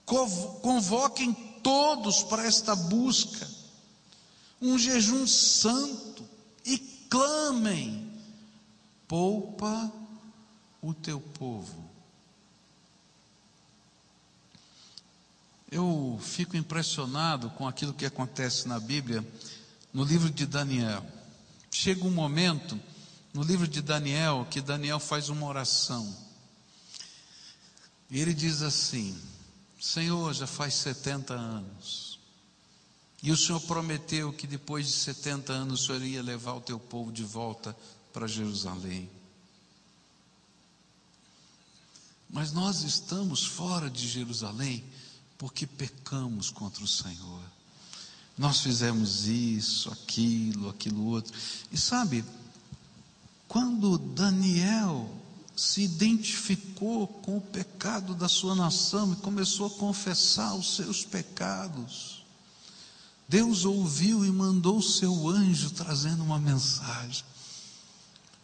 Convoquem 0.06 1.34
todos 1.62 2.24
para 2.24 2.46
esta 2.46 2.76
busca 2.76 3.58
um 4.62 4.78
jejum 4.78 5.26
santo 5.28 6.28
e 6.66 6.78
clamem: 7.10 8.12
poupa 9.08 9.92
o 10.82 10.94
teu 10.94 11.20
povo. 11.20 11.88
Eu 15.70 16.18
fico 16.22 16.56
impressionado 16.56 17.50
com 17.52 17.68
aquilo 17.68 17.94
que 17.94 18.06
acontece 18.06 18.68
na 18.68 18.80
Bíblia, 18.80 19.26
no 19.94 20.04
livro 20.04 20.30
de 20.30 20.46
Daniel. 20.46 21.06
Chega 21.70 22.06
um 22.06 22.12
momento, 22.12 22.80
no 23.38 23.44
livro 23.44 23.68
de 23.68 23.84
Daniel, 23.84 24.48
que 24.50 24.60
Daniel 24.60 25.00
faz 25.00 25.30
uma 25.30 25.46
oração. 25.46 26.12
E 28.10 28.20
ele 28.20 28.34
diz 28.34 28.64
assim: 28.64 29.16
Senhor, 29.80 30.34
já 30.34 30.48
faz 30.48 30.74
70 30.74 31.36
anos 31.36 32.08
e 33.22 33.32
o 33.32 33.38
Senhor 33.38 33.60
prometeu 33.62 34.34
que 34.34 34.48
depois 34.48 34.88
de 34.88 34.94
70 34.94 35.54
anos 35.54 35.82
o 35.82 35.86
Senhor 35.86 36.02
ia 36.02 36.24
levar 36.24 36.54
o 36.54 36.62
teu 36.62 36.80
povo 36.80 37.12
de 37.12 37.24
volta 37.24 37.76
para 38.12 38.28
Jerusalém. 38.28 39.10
Mas 42.30 42.52
nós 42.52 42.82
estamos 42.84 43.46
fora 43.46 43.90
de 43.90 44.08
Jerusalém 44.08 44.84
porque 45.38 45.68
pecamos 45.68 46.50
contra 46.50 46.84
o 46.84 46.88
Senhor. 46.88 47.44
Nós 48.38 48.62
fizemos 48.62 49.28
isso, 49.28 49.92
aquilo, 49.92 50.70
aquilo 50.70 51.06
outro. 51.06 51.34
E 51.72 51.78
sabe, 51.78 52.24
quando 53.48 53.98
Daniel 53.98 55.10
se 55.56 55.82
identificou 55.82 57.08
com 57.08 57.38
o 57.38 57.42
pecado 57.42 58.14
da 58.14 58.30
sua 58.30 58.54
nação 58.54 59.14
e 59.14 59.16
começou 59.16 59.68
a 59.68 59.72
confessar 59.72 60.54
os 60.54 60.76
seus 60.76 61.04
pecados, 61.04 62.24
Deus 63.28 63.66
ouviu 63.66 64.26
e 64.26 64.32
mandou 64.32 64.78
o 64.78 64.84
seu 64.84 65.28
anjo 65.28 65.72
trazendo 65.72 66.24
uma 66.24 66.40
mensagem. 66.40 67.24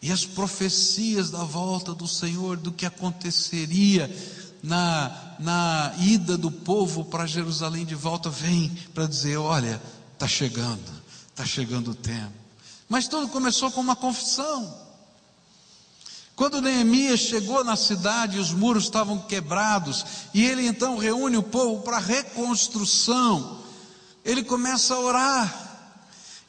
E 0.02 0.12
as 0.12 0.26
profecias 0.26 1.30
da 1.30 1.44
volta 1.44 1.94
do 1.94 2.08
Senhor, 2.08 2.58
do 2.58 2.72
que 2.72 2.86
aconteceria 2.86 4.10
na, 4.62 5.36
na 5.40 5.94
ida 6.00 6.38
do 6.38 6.52
povo 6.52 7.06
para 7.06 7.26
Jerusalém 7.26 7.86
de 7.86 7.96
volta, 7.96 8.30
vem 8.30 8.70
para 8.94 9.06
dizer: 9.06 9.38
olha, 9.38 9.82
está 10.14 10.28
chegando, 10.28 10.92
está 11.30 11.46
chegando 11.46 11.92
o 11.92 11.96
tempo. 11.96 12.34
Mas 12.90 13.08
tudo 13.08 13.30
começou 13.30 13.72
com 13.72 13.80
uma 13.80 13.96
confissão. 13.96 14.84
Quando 16.36 16.62
Neemias 16.62 17.20
chegou 17.20 17.64
na 17.64 17.76
cidade, 17.76 18.40
os 18.40 18.52
muros 18.52 18.86
estavam 18.86 19.20
quebrados, 19.20 20.06
e 20.34 20.44
ele 20.44 20.66
então 20.66 20.98
reúne 20.98 21.38
o 21.38 21.44
povo 21.44 21.84
para 21.84 22.00
reconstrução 22.00 23.64
ele 24.24 24.44
começa 24.44 24.94
a 24.94 25.00
orar. 25.00 25.70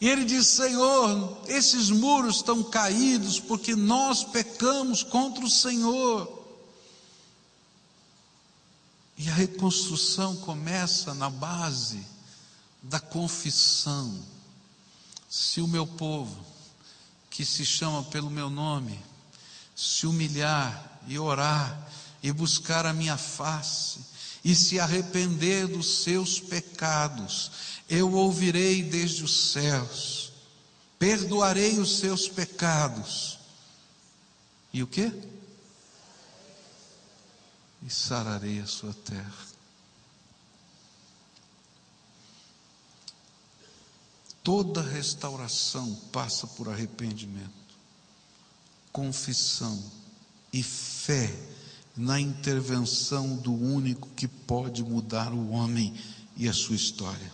E 0.01 0.09
ele 0.09 0.25
diz: 0.25 0.47
Senhor, 0.47 1.39
esses 1.47 1.91
muros 1.91 2.37
estão 2.37 2.63
caídos 2.63 3.41
porque 3.41 3.75
nós 3.75 4.25
pecamos 4.25 5.03
contra 5.03 5.45
o 5.45 5.51
Senhor. 5.51 6.43
E 9.17 9.29
a 9.29 9.35
reconstrução 9.35 10.37
começa 10.37 11.15
na 11.15 11.31
base 11.31 12.05
da 12.83 13.01
confissão. 13.01 14.19
Se 15.29 15.61
o 15.61 15.69
meu 15.69 15.87
povo, 15.87 16.45
que 17.31 17.45
se 17.45 17.65
chama 17.65 18.03
pelo 18.05 18.31
meu 18.31 18.51
nome, 18.51 19.01
se 19.75 20.07
humilhar 20.07 21.01
e 21.07 21.19
orar 21.19 21.91
e 22.23 22.33
buscar 22.33 22.87
a 22.87 22.93
minha 22.93 23.19
face, 23.19 24.01
e 24.43 24.55
se 24.55 24.81
arrepender 24.81 25.67
dos 25.67 26.03
seus 26.03 26.41
pecados, 26.41 27.51
eu 27.89 28.13
ouvirei 28.13 28.83
desde 28.83 29.25
os 29.25 29.53
céus, 29.53 30.33
perdoarei 30.99 31.79
os 31.79 31.99
seus 31.99 32.29
pecados. 32.29 33.39
E 34.73 34.83
o 34.83 34.87
que? 34.87 35.13
E 37.83 37.91
sararei 37.91 38.61
a 38.61 38.67
sua 38.67 38.95
terra. 38.95 39.47
Toda 44.43 44.83
restauração 44.83 45.95
passa 46.13 46.47
por 46.47 46.69
arrependimento, 46.69 47.64
confissão 48.95 49.83
e 50.53 50.63
fé 50.63 51.37
na 51.97 52.21
intervenção 52.21 53.37
do 53.37 53.53
único 53.53 54.09
que 54.11 54.29
pode 54.29 54.85
mudar 54.85 55.33
o 55.33 55.51
homem 55.51 55.93
e 56.37 56.49
a 56.49 56.53
sua 56.53 56.77
história. 56.77 57.33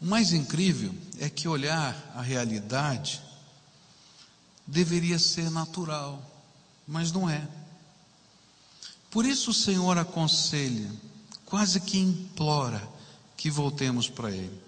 O 0.00 0.06
mais 0.06 0.32
incrível 0.32 0.92
é 1.20 1.30
que 1.30 1.46
olhar 1.46 1.94
a 2.16 2.20
realidade 2.20 3.22
deveria 4.66 5.20
ser 5.20 5.48
natural, 5.52 6.20
mas 6.84 7.12
não 7.12 7.30
é. 7.30 7.48
Por 9.08 9.24
isso 9.24 9.52
o 9.52 9.54
Senhor 9.54 9.96
aconselha, 9.98 10.92
quase 11.44 11.80
que 11.80 11.96
implora, 11.96 12.86
que 13.36 13.52
voltemos 13.52 14.08
para 14.08 14.32
Ele, 14.32 14.65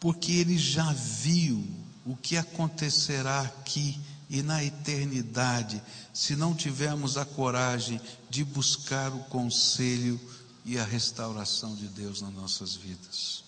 porque 0.00 0.32
Ele 0.32 0.58
já 0.58 0.90
viu 0.94 1.62
o 2.06 2.16
que 2.16 2.36
acontecerá 2.36 3.42
aqui 3.42 4.00
e 4.30 4.42
na 4.42 4.64
eternidade, 4.64 5.82
se 6.14 6.34
não 6.34 6.54
tivermos 6.54 7.18
a 7.18 7.24
coragem 7.24 8.00
de 8.30 8.42
buscar 8.42 9.12
o 9.12 9.24
conselho 9.24 10.18
e 10.64 10.78
a 10.78 10.84
restauração 10.84 11.74
de 11.74 11.88
Deus 11.88 12.22
nas 12.22 12.32
nossas 12.32 12.74
vidas. 12.74 13.44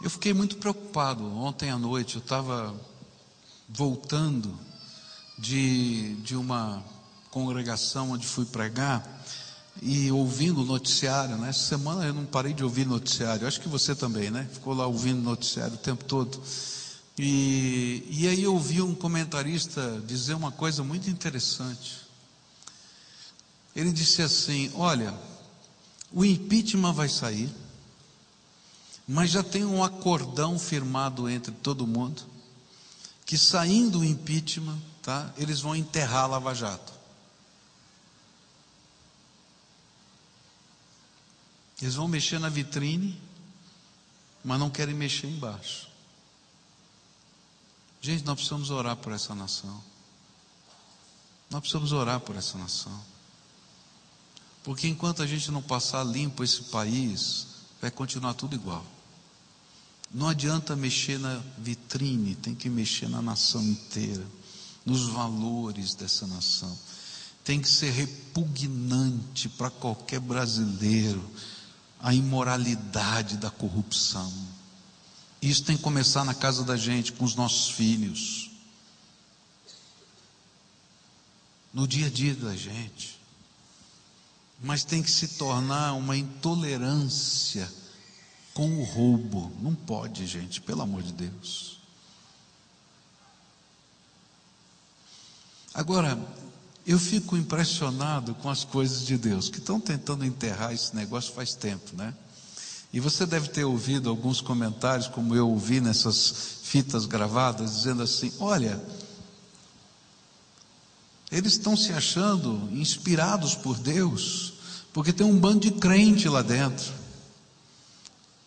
Eu 0.00 0.08
fiquei 0.08 0.32
muito 0.32 0.56
preocupado 0.56 1.24
ontem 1.36 1.70
à 1.70 1.78
noite, 1.78 2.16
eu 2.16 2.22
estava 2.22 2.74
voltando 3.68 4.58
de, 5.38 6.14
de 6.16 6.36
uma 6.36 6.82
congregação 7.30 8.12
onde 8.12 8.26
fui 8.26 8.44
pregar 8.44 9.02
e 9.80 10.10
ouvindo 10.12 10.62
o 10.62 10.64
noticiário, 10.64 11.36
né? 11.36 11.48
Essa 11.48 11.68
semana 11.68 12.04
eu 12.04 12.12
não 12.12 12.26
parei 12.26 12.52
de 12.52 12.62
ouvir 12.62 12.86
noticiário, 12.86 13.46
acho 13.46 13.60
que 13.60 13.68
você 13.68 13.94
também, 13.94 14.30
né? 14.30 14.48
Ficou 14.52 14.74
lá 14.74 14.86
ouvindo 14.86 15.22
noticiário 15.22 15.74
o 15.74 15.78
tempo 15.78 16.04
todo. 16.04 16.40
E, 17.18 18.06
e 18.10 18.28
aí 18.28 18.42
eu 18.42 18.54
ouvi 18.54 18.82
um 18.82 18.94
comentarista 18.94 20.02
dizer 20.06 20.34
uma 20.34 20.50
coisa 20.50 20.82
muito 20.82 21.08
interessante. 21.08 22.00
Ele 23.74 23.92
disse 23.92 24.22
assim: 24.22 24.70
Olha, 24.74 25.14
o 26.12 26.24
impeachment 26.24 26.92
vai 26.92 27.08
sair, 27.08 27.50
mas 29.06 29.30
já 29.30 29.42
tem 29.42 29.64
um 29.64 29.82
acordão 29.82 30.58
firmado 30.58 31.28
entre 31.28 31.52
todo 31.52 31.86
mundo, 31.86 32.22
que 33.24 33.36
saindo 33.36 34.00
o 34.00 34.04
impeachment, 34.04 34.78
tá, 35.02 35.32
eles 35.36 35.60
vão 35.60 35.74
enterrar 35.74 36.24
a 36.24 36.26
Lava 36.28 36.54
Jato. 36.54 36.92
Eles 41.82 41.96
vão 41.96 42.06
mexer 42.06 42.38
na 42.38 42.48
vitrine, 42.48 43.20
mas 44.44 44.60
não 44.60 44.70
querem 44.70 44.94
mexer 44.94 45.26
embaixo. 45.26 45.88
Gente, 48.00 48.24
nós 48.24 48.36
precisamos 48.36 48.70
orar 48.70 48.96
por 48.96 49.12
essa 49.12 49.34
nação. 49.34 49.82
Nós 51.50 51.60
precisamos 51.60 51.90
orar 51.90 52.20
por 52.20 52.36
essa 52.36 52.56
nação. 52.56 53.04
Porque 54.62 54.86
enquanto 54.86 55.22
a 55.22 55.26
gente 55.26 55.50
não 55.50 55.60
passar 55.60 56.04
limpo 56.04 56.44
esse 56.44 56.62
país, 56.64 57.48
vai 57.80 57.90
continuar 57.90 58.34
tudo 58.34 58.54
igual. 58.54 58.86
Não 60.14 60.28
adianta 60.28 60.76
mexer 60.76 61.18
na 61.18 61.42
vitrine, 61.58 62.36
tem 62.36 62.54
que 62.54 62.70
mexer 62.70 63.08
na 63.08 63.20
nação 63.20 63.60
inteira, 63.60 64.24
nos 64.86 65.08
valores 65.08 65.94
dessa 65.96 66.28
nação. 66.28 66.78
Tem 67.42 67.60
que 67.60 67.68
ser 67.68 67.90
repugnante 67.90 69.48
para 69.48 69.68
qualquer 69.68 70.20
brasileiro 70.20 71.28
a 72.02 72.12
imoralidade 72.12 73.36
da 73.36 73.48
corrupção 73.48 74.30
Isso 75.40 75.64
tem 75.64 75.76
que 75.76 75.82
começar 75.82 76.24
na 76.24 76.34
casa 76.34 76.64
da 76.64 76.76
gente, 76.76 77.12
com 77.12 77.24
os 77.24 77.34
nossos 77.34 77.70
filhos, 77.70 78.50
no 81.72 81.86
dia 81.86 82.06
a 82.06 82.10
dia 82.10 82.34
da 82.34 82.54
gente. 82.54 83.18
Mas 84.60 84.84
tem 84.84 85.02
que 85.02 85.10
se 85.10 85.36
tornar 85.38 85.94
uma 85.94 86.16
intolerância 86.16 87.68
com 88.54 88.78
o 88.78 88.84
roubo. 88.84 89.52
Não 89.60 89.74
pode, 89.74 90.26
gente, 90.26 90.60
pelo 90.60 90.82
amor 90.82 91.02
de 91.02 91.12
Deus. 91.12 91.80
Agora, 95.74 96.16
eu 96.86 96.98
fico 96.98 97.36
impressionado 97.36 98.34
com 98.34 98.50
as 98.50 98.64
coisas 98.64 99.06
de 99.06 99.16
Deus, 99.16 99.48
que 99.48 99.58
estão 99.58 99.78
tentando 99.78 100.24
enterrar 100.24 100.72
esse 100.72 100.94
negócio 100.94 101.32
faz 101.32 101.54
tempo, 101.54 101.96
né? 101.96 102.12
E 102.92 103.00
você 103.00 103.24
deve 103.24 103.48
ter 103.48 103.64
ouvido 103.64 104.10
alguns 104.10 104.40
comentários, 104.40 105.06
como 105.06 105.34
eu 105.34 105.48
ouvi 105.48 105.80
nessas 105.80 106.58
fitas 106.62 107.06
gravadas, 107.06 107.76
dizendo 107.76 108.02
assim: 108.02 108.32
olha, 108.38 108.82
eles 111.30 111.52
estão 111.52 111.76
se 111.76 111.92
achando 111.92 112.68
inspirados 112.72 113.54
por 113.54 113.78
Deus, 113.78 114.52
porque 114.92 115.12
tem 115.12 115.26
um 115.26 115.38
bando 115.38 115.60
de 115.60 115.70
crente 115.70 116.28
lá 116.28 116.42
dentro. 116.42 116.92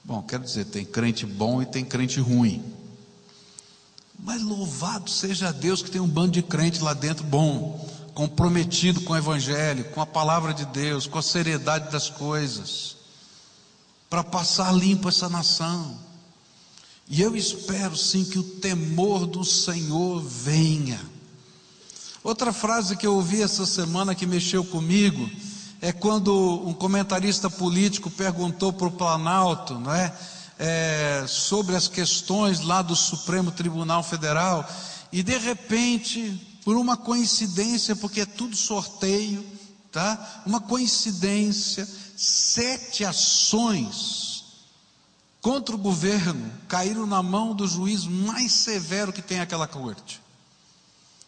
Bom, 0.03 0.21
quero 0.21 0.43
dizer, 0.43 0.65
tem 0.65 0.85
crente 0.85 1.25
bom 1.25 1.63
e 1.63 1.65
tem 1.65 1.83
crente 1.83 2.19
ruim. 2.19 2.63
Mas 4.19 4.41
louvado 4.43 5.09
seja 5.09 5.51
Deus 5.51 5.81
que 5.81 5.89
tem 5.89 5.99
um 5.99 6.07
bando 6.07 6.33
de 6.33 6.43
crente 6.43 6.83
lá 6.83 6.93
dentro 6.93 7.23
bom, 7.23 7.83
comprometido 8.15 9.01
com 9.01 9.13
o 9.13 9.17
Evangelho, 9.17 9.83
com 9.91 10.01
a 10.01 10.05
palavra 10.07 10.55
de 10.55 10.65
Deus, 10.65 11.05
com 11.05 11.19
a 11.19 11.21
seriedade 11.21 11.91
das 11.91 12.09
coisas, 12.09 12.97
para 14.09 14.23
passar 14.23 14.71
limpo 14.71 15.09
essa 15.09 15.29
nação. 15.29 15.99
E 17.07 17.21
eu 17.21 17.35
espero 17.35 17.95
sim 17.95 18.25
que 18.25 18.39
o 18.39 18.43
temor 18.43 19.27
do 19.27 19.45
Senhor 19.45 20.19
venha. 20.23 20.99
Outra 22.23 22.51
frase 22.51 22.97
que 22.97 23.05
eu 23.05 23.13
ouvi 23.13 23.43
essa 23.43 23.67
semana 23.67 24.15
que 24.15 24.25
mexeu 24.25 24.65
comigo 24.65 25.29
é 25.79 25.91
quando 25.91 26.33
um 26.65 26.73
comentarista 26.73 27.51
político 27.51 28.09
perguntou 28.09 28.73
para 28.73 28.87
o 28.87 28.91
Planalto, 28.91 29.75
não 29.75 29.93
é? 29.93 30.11
é, 30.57 31.25
sobre 31.27 31.75
as 31.75 31.87
questões 31.87 32.61
lá 32.61 32.81
do 32.81 32.95
Supremo 32.95 33.51
Tribunal 33.51 34.03
Federal, 34.03 34.67
e 35.11 35.21
de 35.21 35.37
repente, 35.37 36.54
por 36.65 36.75
uma 36.75 36.97
coincidência, 36.97 37.95
porque 37.95 38.21
é 38.21 38.25
tudo 38.25 38.55
sorteio, 38.55 39.45
tá? 39.91 40.41
Uma 40.47 40.59
coincidência, 40.59 41.87
sete 42.17 43.05
ações 43.05 44.43
contra 45.39 45.75
o 45.75 45.77
governo 45.77 46.51
caíram 46.67 47.05
na 47.05 47.21
mão 47.21 47.53
do 47.53 47.67
juiz 47.67 48.05
mais 48.05 48.51
severo 48.51 49.13
que 49.13 49.21
tem 49.21 49.39
aquela 49.39 49.67
corte. 49.67 50.19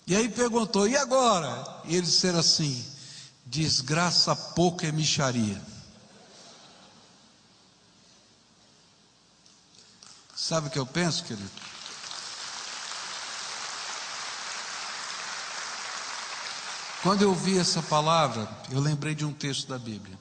E 0.08 0.16
aí 0.16 0.28
perguntou: 0.28 0.88
e 0.88 0.98
agora? 0.98 1.84
E 1.86 1.96
eles 1.96 2.10
disseram 2.10 2.40
assim: 2.40 2.84
desgraça 3.46 4.36
pouca 4.36 4.88
é 4.88 4.92
micharia. 4.92 5.62
Sabe 10.36 10.68
o 10.68 10.72
que 10.72 10.80
eu 10.80 10.86
penso, 10.86 11.24
querido? 11.24 11.67
Quando 17.08 17.22
eu 17.22 17.34
vi 17.34 17.58
essa 17.58 17.82
palavra, 17.82 18.50
eu 18.70 18.82
lembrei 18.82 19.16
de 19.16 19.24
um 19.24 19.32
texto 19.32 19.70
da 19.70 19.80
Bíblia. 19.80 20.20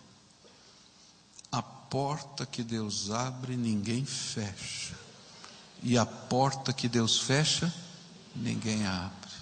A 1.51 1.61
porta 1.61 2.46
que 2.46 2.62
Deus 2.62 3.11
abre, 3.11 3.57
ninguém 3.57 4.05
fecha. 4.05 4.94
E 5.83 5.99
a 5.99 6.07
porta 6.07 6.72
que 6.72 6.88
Deus 6.88 7.18
fecha, 7.18 7.75
ninguém 8.37 8.87
abre. 8.87 9.33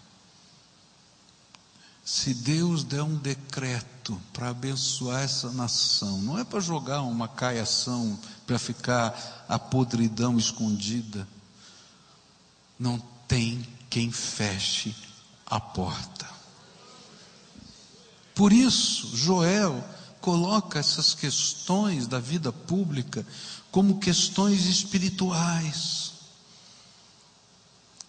Se 2.02 2.32
Deus 2.32 2.82
der 2.82 3.02
um 3.02 3.14
decreto 3.14 4.18
para 4.32 4.48
abençoar 4.48 5.22
essa 5.22 5.52
nação, 5.52 6.22
não 6.22 6.38
é 6.38 6.44
para 6.44 6.60
jogar 6.60 7.02
uma 7.02 7.28
caiação 7.28 8.18
para 8.46 8.58
ficar 8.58 9.44
a 9.46 9.58
podridão 9.58 10.38
escondida. 10.38 11.28
Não 12.78 12.98
tem 13.28 13.68
quem 13.90 14.10
feche 14.10 14.96
a 15.44 15.60
porta. 15.60 16.13
Por 18.34 18.52
isso, 18.52 19.16
Joel 19.16 19.82
coloca 20.20 20.78
essas 20.78 21.14
questões 21.14 22.06
da 22.06 22.18
vida 22.18 22.50
pública 22.52 23.26
como 23.70 23.98
questões 23.98 24.66
espirituais. 24.66 26.12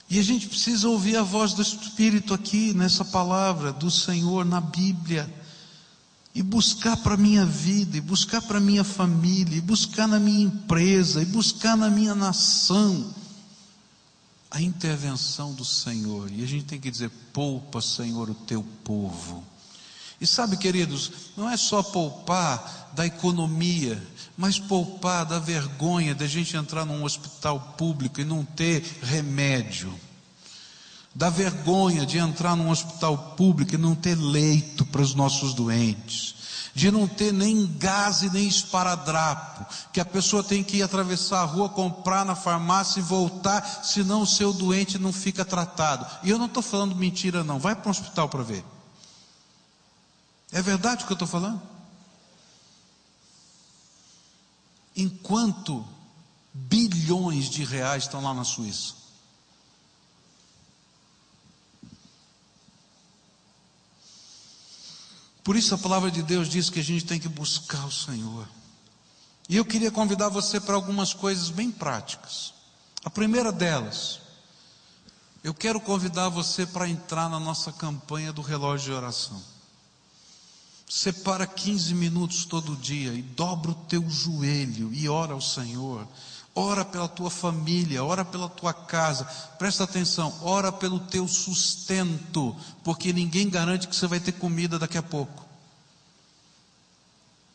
E 0.10 0.20
a 0.20 0.24
gente 0.24 0.48
precisa 0.48 0.88
ouvir 0.88 1.18
a 1.18 1.24
voz 1.24 1.54
do 1.54 1.62
Espírito 1.62 2.34
aqui, 2.34 2.74
nessa 2.74 3.04
palavra 3.04 3.74
do 3.74 3.90
Senhor, 3.90 4.46
na 4.46 4.62
Bíblia, 4.62 5.32
e 6.34 6.44
buscar 6.44 6.98
para 6.98 7.16
a 7.16 7.18
minha 7.18 7.46
vida, 7.46 7.98
e 7.98 8.02
buscar 8.02 8.42
para 8.42 8.60
a 8.60 8.62
minha 8.62 8.84
família, 8.84 9.58
e 9.58 9.62
buscar 9.62 10.08
na 10.08 10.20
minha 10.20 10.46
empresa, 10.46 11.22
e 11.22 11.26
buscar 11.26 11.76
na 11.76 11.90
minha 11.90 12.14
nação 12.14 13.14
a 14.52 14.62
intervenção 14.62 15.54
do 15.54 15.66
Senhor. 15.66 16.32
E 16.32 16.44
a 16.44 16.48
gente 16.48 16.66
tem 16.66 16.80
que 16.80 16.92
dizer: 16.92 17.10
poupa, 17.34 17.82
Senhor, 17.82 18.30
o 18.30 18.36
teu 18.36 18.64
povo. 18.84 19.44
E 20.20 20.26
sabe, 20.26 20.58
queridos, 20.58 21.12
não 21.36 21.50
é 21.50 21.58
só 21.58 21.84
poupar 21.84 22.90
da 22.94 23.06
economia, 23.06 24.02
mas 24.38 24.58
poupar 24.58 25.26
da 25.26 25.40
vergonha 25.40 26.16
da 26.16 26.26
gente 26.26 26.56
entrar 26.56 26.86
num 26.86 27.04
hospital 27.04 27.76
público 27.78 28.22
e 28.22 28.26
não 28.26 28.44
ter 28.44 28.84
remédio, 29.04 29.94
da 31.14 31.30
vergonha 31.30 32.06
de 32.06 32.18
entrar 32.18 32.56
num 32.56 32.70
hospital 32.70 33.36
público 33.38 33.76
e 33.76 33.78
não 33.78 33.96
ter 33.96 34.16
leito 34.16 34.86
para 34.86 35.02
os 35.02 35.14
nossos 35.14 35.54
doentes, 35.54 36.36
de 36.74 36.92
não 36.92 37.08
ter 37.08 37.32
nem 37.32 37.66
gás 37.78 38.22
e 38.22 38.30
nem 38.30 38.48
esparadrapo, 38.48 39.66
que 39.94 40.00
a 40.00 40.06
pessoa 40.06 40.44
tem 40.44 40.62
que 40.62 40.78
ir 40.78 40.84
atravessar 40.84 41.42
a 41.42 41.46
rua, 41.46 41.70
comprar 41.70 42.26
na 42.26 42.36
farmácia 42.36 43.00
e 43.00 43.04
voltar, 43.04 43.84
senão 43.84 44.22
o 44.22 44.28
seu 44.28 44.52
doente 44.52 44.98
não 44.98 45.14
fica 45.14 45.46
tratado. 45.46 46.06
E 46.24 46.30
eu 46.30 46.38
não 46.38 46.48
estou 46.48 46.62
falando 46.62 46.96
mentira, 46.96 47.44
não, 47.46 47.60
vai 47.60 47.76
para 47.76 47.88
um 47.88 47.92
hospital 47.92 48.28
para 48.28 48.44
ver. 48.44 48.75
É 50.56 50.62
verdade 50.62 51.04
o 51.04 51.08
que 51.08 51.12
eu 51.12 51.16
estou 51.16 51.28
falando? 51.28 51.62
Enquanto 54.96 55.86
bilhões 56.54 57.50
de 57.50 57.66
reais 57.66 58.04
estão 58.04 58.24
lá 58.24 58.34
na 58.34 58.46
Suíça. 58.46 58.94
Por 65.44 65.58
isso 65.58 65.76
a 65.76 65.78
palavra 65.78 66.10
de 66.10 66.24
Deus 66.24 66.48
diz 66.48 66.70
que 66.70 66.80
a 66.80 66.84
gente 66.84 67.04
tem 67.04 67.20
que 67.20 67.28
buscar 67.28 67.86
o 67.86 67.92
Senhor. 67.92 68.48
E 69.50 69.58
eu 69.58 69.66
queria 69.66 69.92
convidar 69.92 70.30
você 70.30 70.62
para 70.62 70.76
algumas 70.76 71.14
coisas 71.14 71.50
bem 71.50 71.70
práticas. 71.70 72.54
A 73.04 73.10
primeira 73.10 73.52
delas, 73.52 74.22
eu 75.44 75.54
quero 75.54 75.82
convidar 75.82 76.30
você 76.30 76.66
para 76.66 76.88
entrar 76.88 77.30
na 77.30 77.42
nossa 77.42 77.74
campanha 77.74 78.32
do 78.32 78.42
relógio 78.42 78.86
de 78.86 78.94
oração. 78.94 79.55
Separa 80.88 81.48
15 81.48 81.96
minutos 81.96 82.46
todo 82.46 82.76
dia 82.76 83.12
e 83.14 83.22
dobra 83.22 83.72
o 83.72 83.76
teu 83.76 84.08
joelho 84.10 84.94
e 84.94 85.10
ora 85.10 85.34
ao 85.34 85.42
Senhor. 85.42 86.08
Ora 86.58 86.86
pela 86.86 87.10
tua 87.10 87.30
família, 87.30 88.04
ora 88.04 88.24
pela 88.24 88.48
tua 88.48 88.74
casa. 88.74 89.26
Presta 89.58 89.84
atenção, 89.84 90.34
ora 90.42 90.72
pelo 90.72 91.00
teu 91.00 91.28
sustento, 91.28 92.56
porque 92.82 93.12
ninguém 93.12 93.50
garante 93.50 93.88
que 93.88 93.96
você 93.96 94.08
vai 94.08 94.22
ter 94.22 94.32
comida 94.32 94.80
daqui 94.80 94.98
a 94.98 95.04
pouco. 95.04 95.44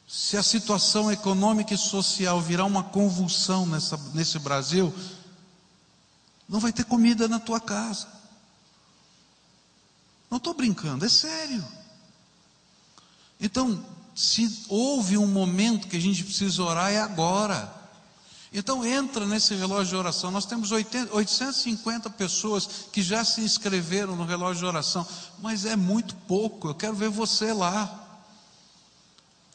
Se 0.06 0.36
a 0.36 0.42
situação 0.42 1.10
econômica 1.10 1.72
e 1.72 1.78
social 1.78 2.40
virar 2.40 2.64
uma 2.64 2.82
convulsão 2.82 3.64
nessa, 3.64 3.96
nesse 4.12 4.38
Brasil, 4.40 4.92
não 6.48 6.58
vai 6.58 6.72
ter 6.72 6.84
comida 6.84 7.28
na 7.28 7.38
tua 7.38 7.60
casa. 7.60 8.08
Não 10.28 10.38
estou 10.38 10.52
brincando, 10.52 11.06
é 11.06 11.08
sério. 11.08 11.64
Então, 13.40 13.82
se 14.14 14.64
houve 14.68 15.16
um 15.16 15.26
momento 15.26 15.88
que 15.88 15.96
a 15.96 16.00
gente 16.00 16.24
precisa 16.24 16.62
orar, 16.62 16.90
é 16.90 17.00
agora. 17.00 17.80
Então 18.52 18.84
entra 18.84 19.24
nesse 19.26 19.54
relógio 19.54 19.90
de 19.90 19.96
oração. 19.96 20.30
Nós 20.30 20.44
temos 20.44 20.72
80, 20.72 21.14
850 21.14 22.10
pessoas 22.10 22.68
que 22.92 23.00
já 23.00 23.24
se 23.24 23.40
inscreveram 23.40 24.16
no 24.16 24.24
relógio 24.24 24.60
de 24.60 24.66
oração, 24.66 25.06
mas 25.40 25.64
é 25.64 25.76
muito 25.76 26.14
pouco. 26.26 26.68
Eu 26.68 26.74
quero 26.74 26.94
ver 26.94 27.08
você 27.08 27.52
lá. 27.52 28.08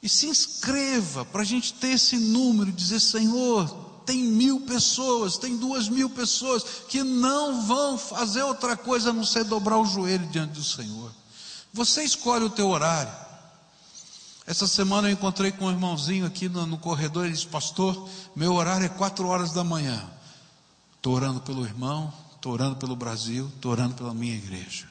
E 0.02 0.08
se 0.08 0.28
inscreva 0.28 1.26
para 1.26 1.42
a 1.42 1.46
gente 1.46 1.74
ter 1.74 1.90
esse 1.90 2.18
número 2.18 2.70
e 2.70 2.74
dizer: 2.74 3.02
Senhor, 3.02 3.68
tem 4.06 4.24
mil 4.24 4.62
pessoas, 4.62 5.38
tem 5.38 5.58
duas 5.58 5.90
mil 5.90 6.10
pessoas 6.10 6.64
que 6.88 7.04
não 7.04 7.62
vão 7.64 7.98
fazer 7.98 8.44
outra 8.44 8.78
coisa 8.78 9.10
a 9.10 9.14
não 9.14 9.26
ser 9.26 9.44
dobrar 9.44 9.78
o 9.78 9.86
joelho 9.86 10.28
diante 10.28 10.54
do 10.54 10.64
Senhor. 10.64 11.12
Você 11.74 12.04
escolhe 12.04 12.46
o 12.46 12.50
teu 12.50 12.70
horário. 12.70 13.25
Essa 14.48 14.68
semana 14.68 15.08
eu 15.08 15.14
encontrei 15.14 15.52
com 15.52 15.66
um 15.66 15.72
irmãozinho 15.72 16.26
aqui 16.26 16.48
no, 16.48 16.66
no 16.68 16.78
corredor, 16.78 17.26
ele 17.26 17.34
disse, 17.34 17.48
pastor, 17.48 18.08
meu 18.36 18.54
horário 18.54 18.86
é 18.86 18.90
quatro 18.90 19.28
horas 19.28 19.52
da 19.52 19.64
manhã. 19.64 20.08
Estou 20.96 21.14
orando 21.14 21.42
pelo 21.42 21.66
irmão, 21.66 22.14
estou 22.36 22.54
orando 22.54 22.76
pelo 22.76 22.96
Brasil, 22.96 23.52
estou 23.56 23.72
orando 23.72 23.96
pela 23.96 24.14
minha 24.14 24.36
igreja. 24.36 24.88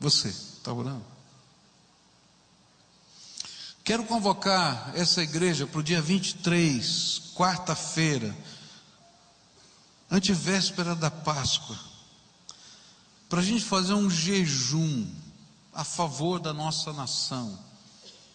Você 0.00 0.28
está 0.28 0.72
orando? 0.72 1.04
Quero 3.84 4.04
convocar 4.04 4.92
essa 4.94 5.22
igreja 5.22 5.66
para 5.66 5.80
o 5.80 5.82
dia 5.82 6.00
23, 6.00 7.32
quarta-feira, 7.34 8.34
antevéspera 10.10 10.94
da 10.94 11.10
Páscoa, 11.10 11.78
para 13.30 13.38
a 13.38 13.44
gente 13.44 13.64
fazer 13.64 13.94
um 13.94 14.10
jejum 14.10 15.06
a 15.72 15.84
favor 15.84 16.40
da 16.40 16.52
nossa 16.52 16.92
nação 16.92 17.56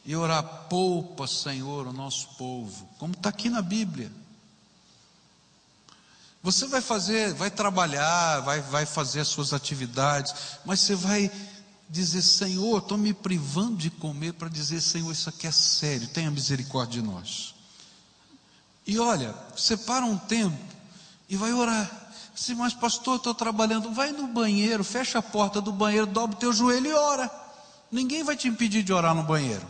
e 0.05 0.15
orar, 0.15 0.41
poupa, 0.69 1.27
Senhor, 1.27 1.86
o 1.86 1.91
nosso 1.91 2.29
povo, 2.38 2.88
como 2.97 3.13
está 3.13 3.27
aqui 3.27 3.49
na 3.49 3.62
Bíblia. 3.62 4.10
Você 6.41 6.65
vai 6.67 6.79
fazer, 6.79 7.34
vai 7.34 7.51
trabalhar, 7.51 8.39
vai, 8.39 8.62
vai 8.62 8.86
fazer 8.86 9.19
as 9.19 9.27
suas 9.27 9.51
atividades, 9.51 10.34
mas 10.63 10.79
você 10.79 10.95
vai 10.95 11.29
dizer, 11.89 12.21
Senhor, 12.21 12.77
estou 12.77 12.97
me 12.97 13.13
privando 13.13 13.75
de 13.75 13.89
comer 13.89 14.34
para 14.34 14.47
dizer, 14.47 14.79
Senhor, 14.79 15.12
isso 15.12 15.27
aqui 15.27 15.45
é 15.45 15.51
sério, 15.51 16.08
tenha 16.08 16.31
misericórdia 16.31 17.01
de 17.01 17.08
nós. 17.08 17.53
E 18.88 18.97
olha, 18.97 19.36
separa 19.58 20.05
um 20.05 20.17
tempo 20.17 20.58
e 21.27 21.36
vai 21.36 21.51
orar. 21.51 22.05
Sim, 22.36 22.56
mas 22.56 22.74
pastor, 22.74 23.15
estou 23.15 23.34
trabalhando. 23.34 23.91
Vai 23.91 24.12
no 24.12 24.28
banheiro, 24.28 24.84
fecha 24.84 25.19
a 25.19 25.21
porta 25.21 25.62
do 25.62 25.71
banheiro, 25.71 26.06
dobra 26.06 26.36
o 26.36 26.39
teu 26.39 26.52
joelho 26.52 26.88
e 26.88 26.93
ora. 26.93 27.32
Ninguém 27.89 28.24
vai 28.24 28.36
te 28.36 28.48
impedir 28.48 28.84
de 28.84 28.91
orar 28.91 29.15
no 29.15 29.24
banheiro. 29.24 29.65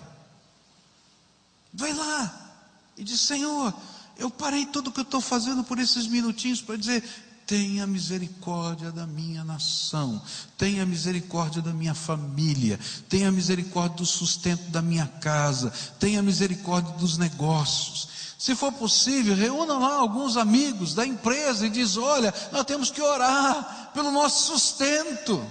Vai 1.71 1.93
lá 1.93 2.55
e 2.97 3.03
diz: 3.03 3.21
Senhor, 3.21 3.71
eu 4.17 4.31
parei 4.31 4.65
tudo 4.65 4.89
o 4.89 4.91
que 4.91 4.99
eu 4.99 5.03
estou 5.03 5.21
fazendo 5.21 5.63
por 5.63 5.77
esses 5.77 6.07
minutinhos 6.07 6.59
para 6.59 6.75
dizer: 6.75 7.03
tenha 7.45 7.85
misericórdia 7.85 8.91
da 8.91 9.05
minha 9.05 9.43
nação, 9.43 10.19
tenha 10.57 10.85
misericórdia 10.85 11.61
da 11.61 11.71
minha 11.71 11.93
família, 11.93 12.79
tenha 13.07 13.31
misericórdia 13.31 13.97
do 13.97 14.05
sustento 14.05 14.71
da 14.71 14.81
minha 14.81 15.05
casa, 15.05 15.71
tenha 15.99 16.23
misericórdia 16.23 16.93
dos 16.93 17.17
negócios. 17.17 18.14
Se 18.45 18.55
for 18.55 18.71
possível, 18.71 19.33
reúna 19.33 19.75
lá 19.75 19.95
alguns 19.95 20.37
amigos 20.37 20.93
da 20.93 21.03
empresa 21.03 21.65
e 21.65 21.69
diz: 21.71 21.97
olha, 21.97 22.31
nós 22.51 22.63
temos 22.63 22.91
que 22.91 23.01
orar 23.01 23.89
pelo 23.91 24.11
nosso 24.11 24.53
sustento. 24.53 25.43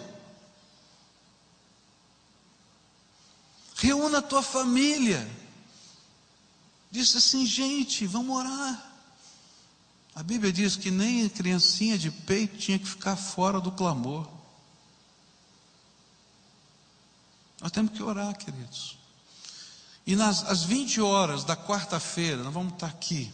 Reúna 3.75 4.19
a 4.19 4.23
tua 4.23 4.45
família 4.45 5.29
disse 6.89 7.17
assim: 7.17 7.45
gente, 7.45 8.07
vamos 8.07 8.37
orar. 8.37 8.95
A 10.15 10.23
Bíblia 10.23 10.53
diz 10.53 10.77
que 10.77 10.93
nem 10.93 11.27
a 11.27 11.31
criancinha 11.31 11.99
de 11.99 12.13
peito 12.13 12.59
tinha 12.59 12.79
que 12.79 12.87
ficar 12.87 13.17
fora 13.17 13.61
do 13.61 13.73
clamor. 13.73 14.25
Nós 17.61 17.73
temos 17.73 17.91
que 17.91 18.05
orar, 18.05 18.39
queridos. 18.39 19.04
E 20.07 20.15
nas 20.15 20.45
às 20.45 20.65
20 20.65 21.01
horas 21.01 21.45
da 21.45 21.57
quarta-feira, 21.57 22.43
nós 22.43 22.53
vamos 22.53 22.75
estar 22.75 22.87
aqui. 22.87 23.33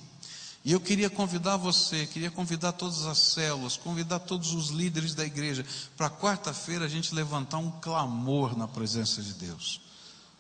E 0.65 0.73
eu 0.73 0.81
queria 0.81 1.09
convidar 1.09 1.57
você, 1.57 2.07
queria 2.07 2.31
convidar 2.31 2.73
todas 2.73 3.07
as 3.07 3.19
células, 3.19 3.77
convidar 3.77 4.21
todos 4.21 4.53
os 4.53 4.69
líderes 4.69 5.15
da 5.15 5.25
igreja, 5.25 5.65
para 5.97 6.11
quarta-feira 6.11 6.85
a 6.85 6.89
gente 6.89 7.15
levantar 7.15 7.59
um 7.59 7.71
clamor 7.71 8.57
na 8.57 8.69
presença 8.69 9.23
de 9.23 9.33
Deus, 9.33 9.81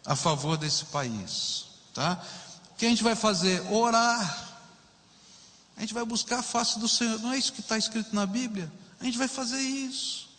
a 0.05 0.14
favor 0.14 0.59
desse 0.59 0.85
país, 0.87 1.64
tá? 1.95 2.23
que 2.81 2.87
a 2.87 2.88
gente 2.88 3.03
vai 3.03 3.14
fazer? 3.14 3.61
Orar. 3.71 4.49
A 5.77 5.83
gente 5.83 5.93
vai 5.93 6.03
buscar 6.03 6.38
a 6.38 6.43
face 6.43 6.79
do 6.79 6.88
Senhor. 6.88 7.21
Não 7.21 7.31
é 7.31 7.37
isso 7.37 7.53
que 7.53 7.61
está 7.61 7.77
escrito 7.77 8.14
na 8.14 8.25
Bíblia? 8.25 8.73
A 8.99 9.05
gente 9.05 9.19
vai 9.19 9.29
fazer 9.29 9.61
isso. 9.61 10.30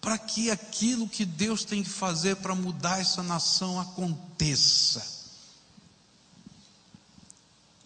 Para 0.00 0.16
que 0.16 0.50
aquilo 0.50 1.08
que 1.08 1.24
Deus 1.24 1.64
tem 1.64 1.82
que 1.82 1.90
fazer 1.90 2.36
para 2.36 2.54
mudar 2.54 3.00
essa 3.00 3.22
nação 3.22 3.80
aconteça. 3.80 5.04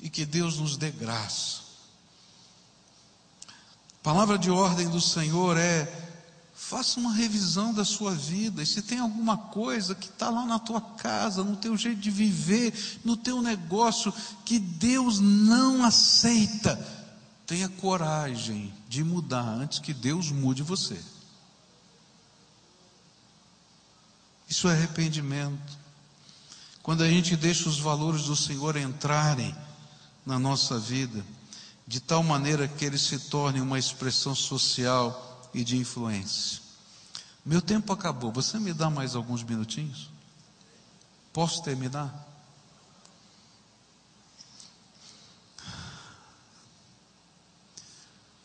E 0.00 0.10
que 0.10 0.26
Deus 0.26 0.58
nos 0.58 0.76
dê 0.76 0.90
graça. 0.90 1.62
A 3.48 4.02
palavra 4.02 4.38
de 4.38 4.50
ordem 4.50 4.88
do 4.88 5.00
Senhor 5.00 5.56
é 5.56 6.10
Faça 6.72 6.98
uma 6.98 7.12
revisão 7.12 7.74
da 7.74 7.84
sua 7.84 8.14
vida. 8.14 8.62
E 8.62 8.66
se 8.66 8.80
tem 8.80 8.98
alguma 8.98 9.36
coisa 9.36 9.94
que 9.94 10.06
está 10.06 10.30
lá 10.30 10.46
na 10.46 10.58
tua 10.58 10.80
casa, 10.80 11.44
no 11.44 11.54
teu 11.54 11.76
jeito 11.76 12.00
de 12.00 12.10
viver, 12.10 12.72
no 13.04 13.14
teu 13.14 13.42
negócio, 13.42 14.10
que 14.42 14.58
Deus 14.58 15.20
não 15.20 15.84
aceita, 15.84 16.78
tenha 17.46 17.68
coragem 17.68 18.72
de 18.88 19.04
mudar 19.04 19.42
antes 19.42 19.80
que 19.80 19.92
Deus 19.92 20.30
mude 20.30 20.62
você. 20.62 20.98
Isso 24.52 24.68
é 24.68 24.72
arrependimento. 24.72 25.78
Quando 26.82 27.02
a 27.02 27.08
gente 27.08 27.34
deixa 27.36 27.70
os 27.70 27.78
valores 27.78 28.24
do 28.24 28.36
Senhor 28.36 28.76
entrarem 28.76 29.56
na 30.26 30.38
nossa 30.38 30.78
vida, 30.78 31.24
de 31.86 32.00
tal 32.00 32.22
maneira 32.22 32.68
que 32.68 32.84
eles 32.84 33.00
se 33.00 33.18
tornem 33.18 33.62
uma 33.62 33.78
expressão 33.78 34.34
social 34.34 35.50
e 35.54 35.64
de 35.64 35.78
influência. 35.78 36.60
Meu 37.42 37.62
tempo 37.62 37.94
acabou. 37.94 38.30
Você 38.30 38.58
me 38.58 38.74
dá 38.74 38.90
mais 38.90 39.16
alguns 39.16 39.42
minutinhos? 39.42 40.10
Posso 41.32 41.62
terminar? 41.62 42.12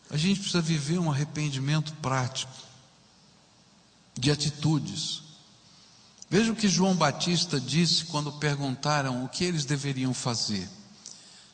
A 0.10 0.16
gente 0.16 0.40
precisa 0.40 0.62
viver 0.62 1.00
um 1.00 1.12
arrependimento 1.12 1.92
prático, 1.96 2.54
de 4.18 4.32
atitudes. 4.32 5.27
Veja 6.30 6.52
o 6.52 6.56
que 6.56 6.68
João 6.68 6.94
Batista 6.94 7.60
disse 7.60 8.06
quando 8.06 8.34
perguntaram 8.34 9.24
o 9.24 9.30
que 9.30 9.46
eles 9.46 9.64
deveriam 9.64 10.14
fazer. 10.14 10.68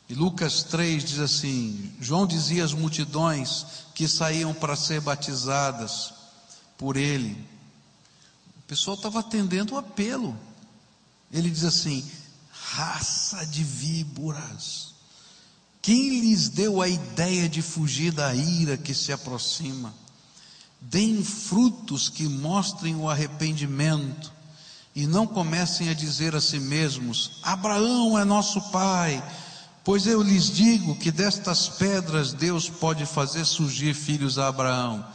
E 0.09 0.15
Lucas 0.15 0.63
3 0.63 1.03
diz 1.03 1.19
assim: 1.19 1.93
João 2.01 2.25
dizia 2.25 2.65
às 2.65 2.73
multidões 2.73 3.65
que 3.93 4.07
saíam 4.07 4.53
para 4.53 4.75
ser 4.75 4.99
batizadas 4.99 6.13
por 6.77 6.97
ele. 6.97 7.37
O 8.57 8.61
pessoal 8.67 8.97
estava 8.97 9.19
atendendo 9.19 9.75
o 9.75 9.77
apelo. 9.77 10.37
Ele 11.31 11.51
diz 11.51 11.63
assim: 11.63 12.03
raça 12.51 13.45
de 13.45 13.63
víboras. 13.63 14.93
Quem 15.83 16.21
lhes 16.21 16.49
deu 16.49 16.81
a 16.81 16.87
ideia 16.87 17.47
de 17.47 17.61
fugir 17.61 18.11
da 18.11 18.33
ira 18.33 18.75
que 18.75 18.93
se 18.93 19.11
aproxima? 19.11 19.93
Deem 20.81 21.23
frutos 21.23 22.09
que 22.09 22.23
mostrem 22.23 22.95
o 22.95 23.07
arrependimento 23.07 24.32
e 24.95 25.07
não 25.07 25.25
comecem 25.25 25.89
a 25.89 25.93
dizer 25.93 26.35
a 26.35 26.41
si 26.41 26.59
mesmos: 26.59 27.39
Abraão 27.43 28.17
é 28.17 28.23
nosso 28.23 28.61
pai 28.71 29.23
Pois 29.83 30.07
eu 30.07 30.21
lhes 30.21 30.49
digo 30.49 30.95
que 30.95 31.11
destas 31.11 31.67
pedras 31.67 32.31
Deus 32.31 32.69
pode 32.69 33.05
fazer 33.05 33.43
surgir 33.43 33.93
filhos 33.93 34.39
a 34.39 34.47
Abraão. 34.47 35.05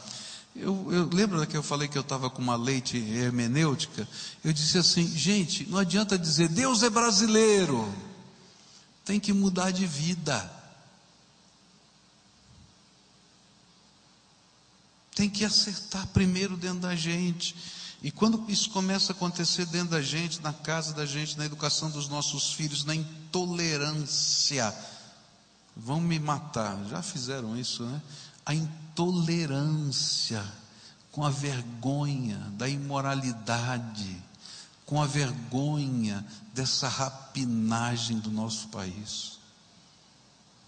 Eu, 0.54 0.92
eu 0.92 1.08
lembro 1.10 1.44
que 1.46 1.56
eu 1.56 1.62
falei 1.62 1.88
que 1.88 1.96
eu 1.96 2.02
estava 2.02 2.28
com 2.28 2.42
uma 2.42 2.56
leite 2.56 2.98
hermenêutica. 2.98 4.06
Eu 4.44 4.52
disse 4.52 4.76
assim, 4.76 5.06
gente, 5.16 5.66
não 5.70 5.78
adianta 5.78 6.18
dizer 6.18 6.48
Deus 6.48 6.82
é 6.82 6.90
brasileiro. 6.90 7.90
Tem 9.06 9.18
que 9.18 9.32
mudar 9.32 9.70
de 9.70 9.86
vida. 9.86 10.52
Tem 15.14 15.30
que 15.30 15.46
acertar 15.46 16.06
primeiro 16.08 16.58
dentro 16.58 16.80
da 16.80 16.94
gente. 16.94 17.56
E 18.02 18.10
quando 18.12 18.44
isso 18.48 18.70
começa 18.70 19.12
a 19.12 19.16
acontecer 19.16 19.66
dentro 19.66 19.90
da 19.90 20.02
gente, 20.02 20.40
na 20.40 20.52
casa 20.52 20.94
da 20.94 21.04
gente, 21.04 21.36
na 21.36 21.44
educação 21.44 21.90
dos 21.90 22.08
nossos 22.08 22.52
filhos, 22.52 22.84
na 22.84 22.94
intolerância, 22.94 24.72
vão 25.76 26.00
me 26.00 26.18
matar, 26.18 26.78
já 26.88 27.02
fizeram 27.02 27.58
isso, 27.58 27.84
né? 27.84 28.00
A 28.46 28.54
intolerância, 28.54 30.44
com 31.10 31.24
a 31.24 31.30
vergonha 31.30 32.38
da 32.52 32.68
imoralidade, 32.68 34.22
com 34.86 35.02
a 35.02 35.06
vergonha 35.06 36.24
dessa 36.54 36.88
rapinagem 36.88 38.20
do 38.20 38.30
nosso 38.30 38.68
país. 38.68 39.37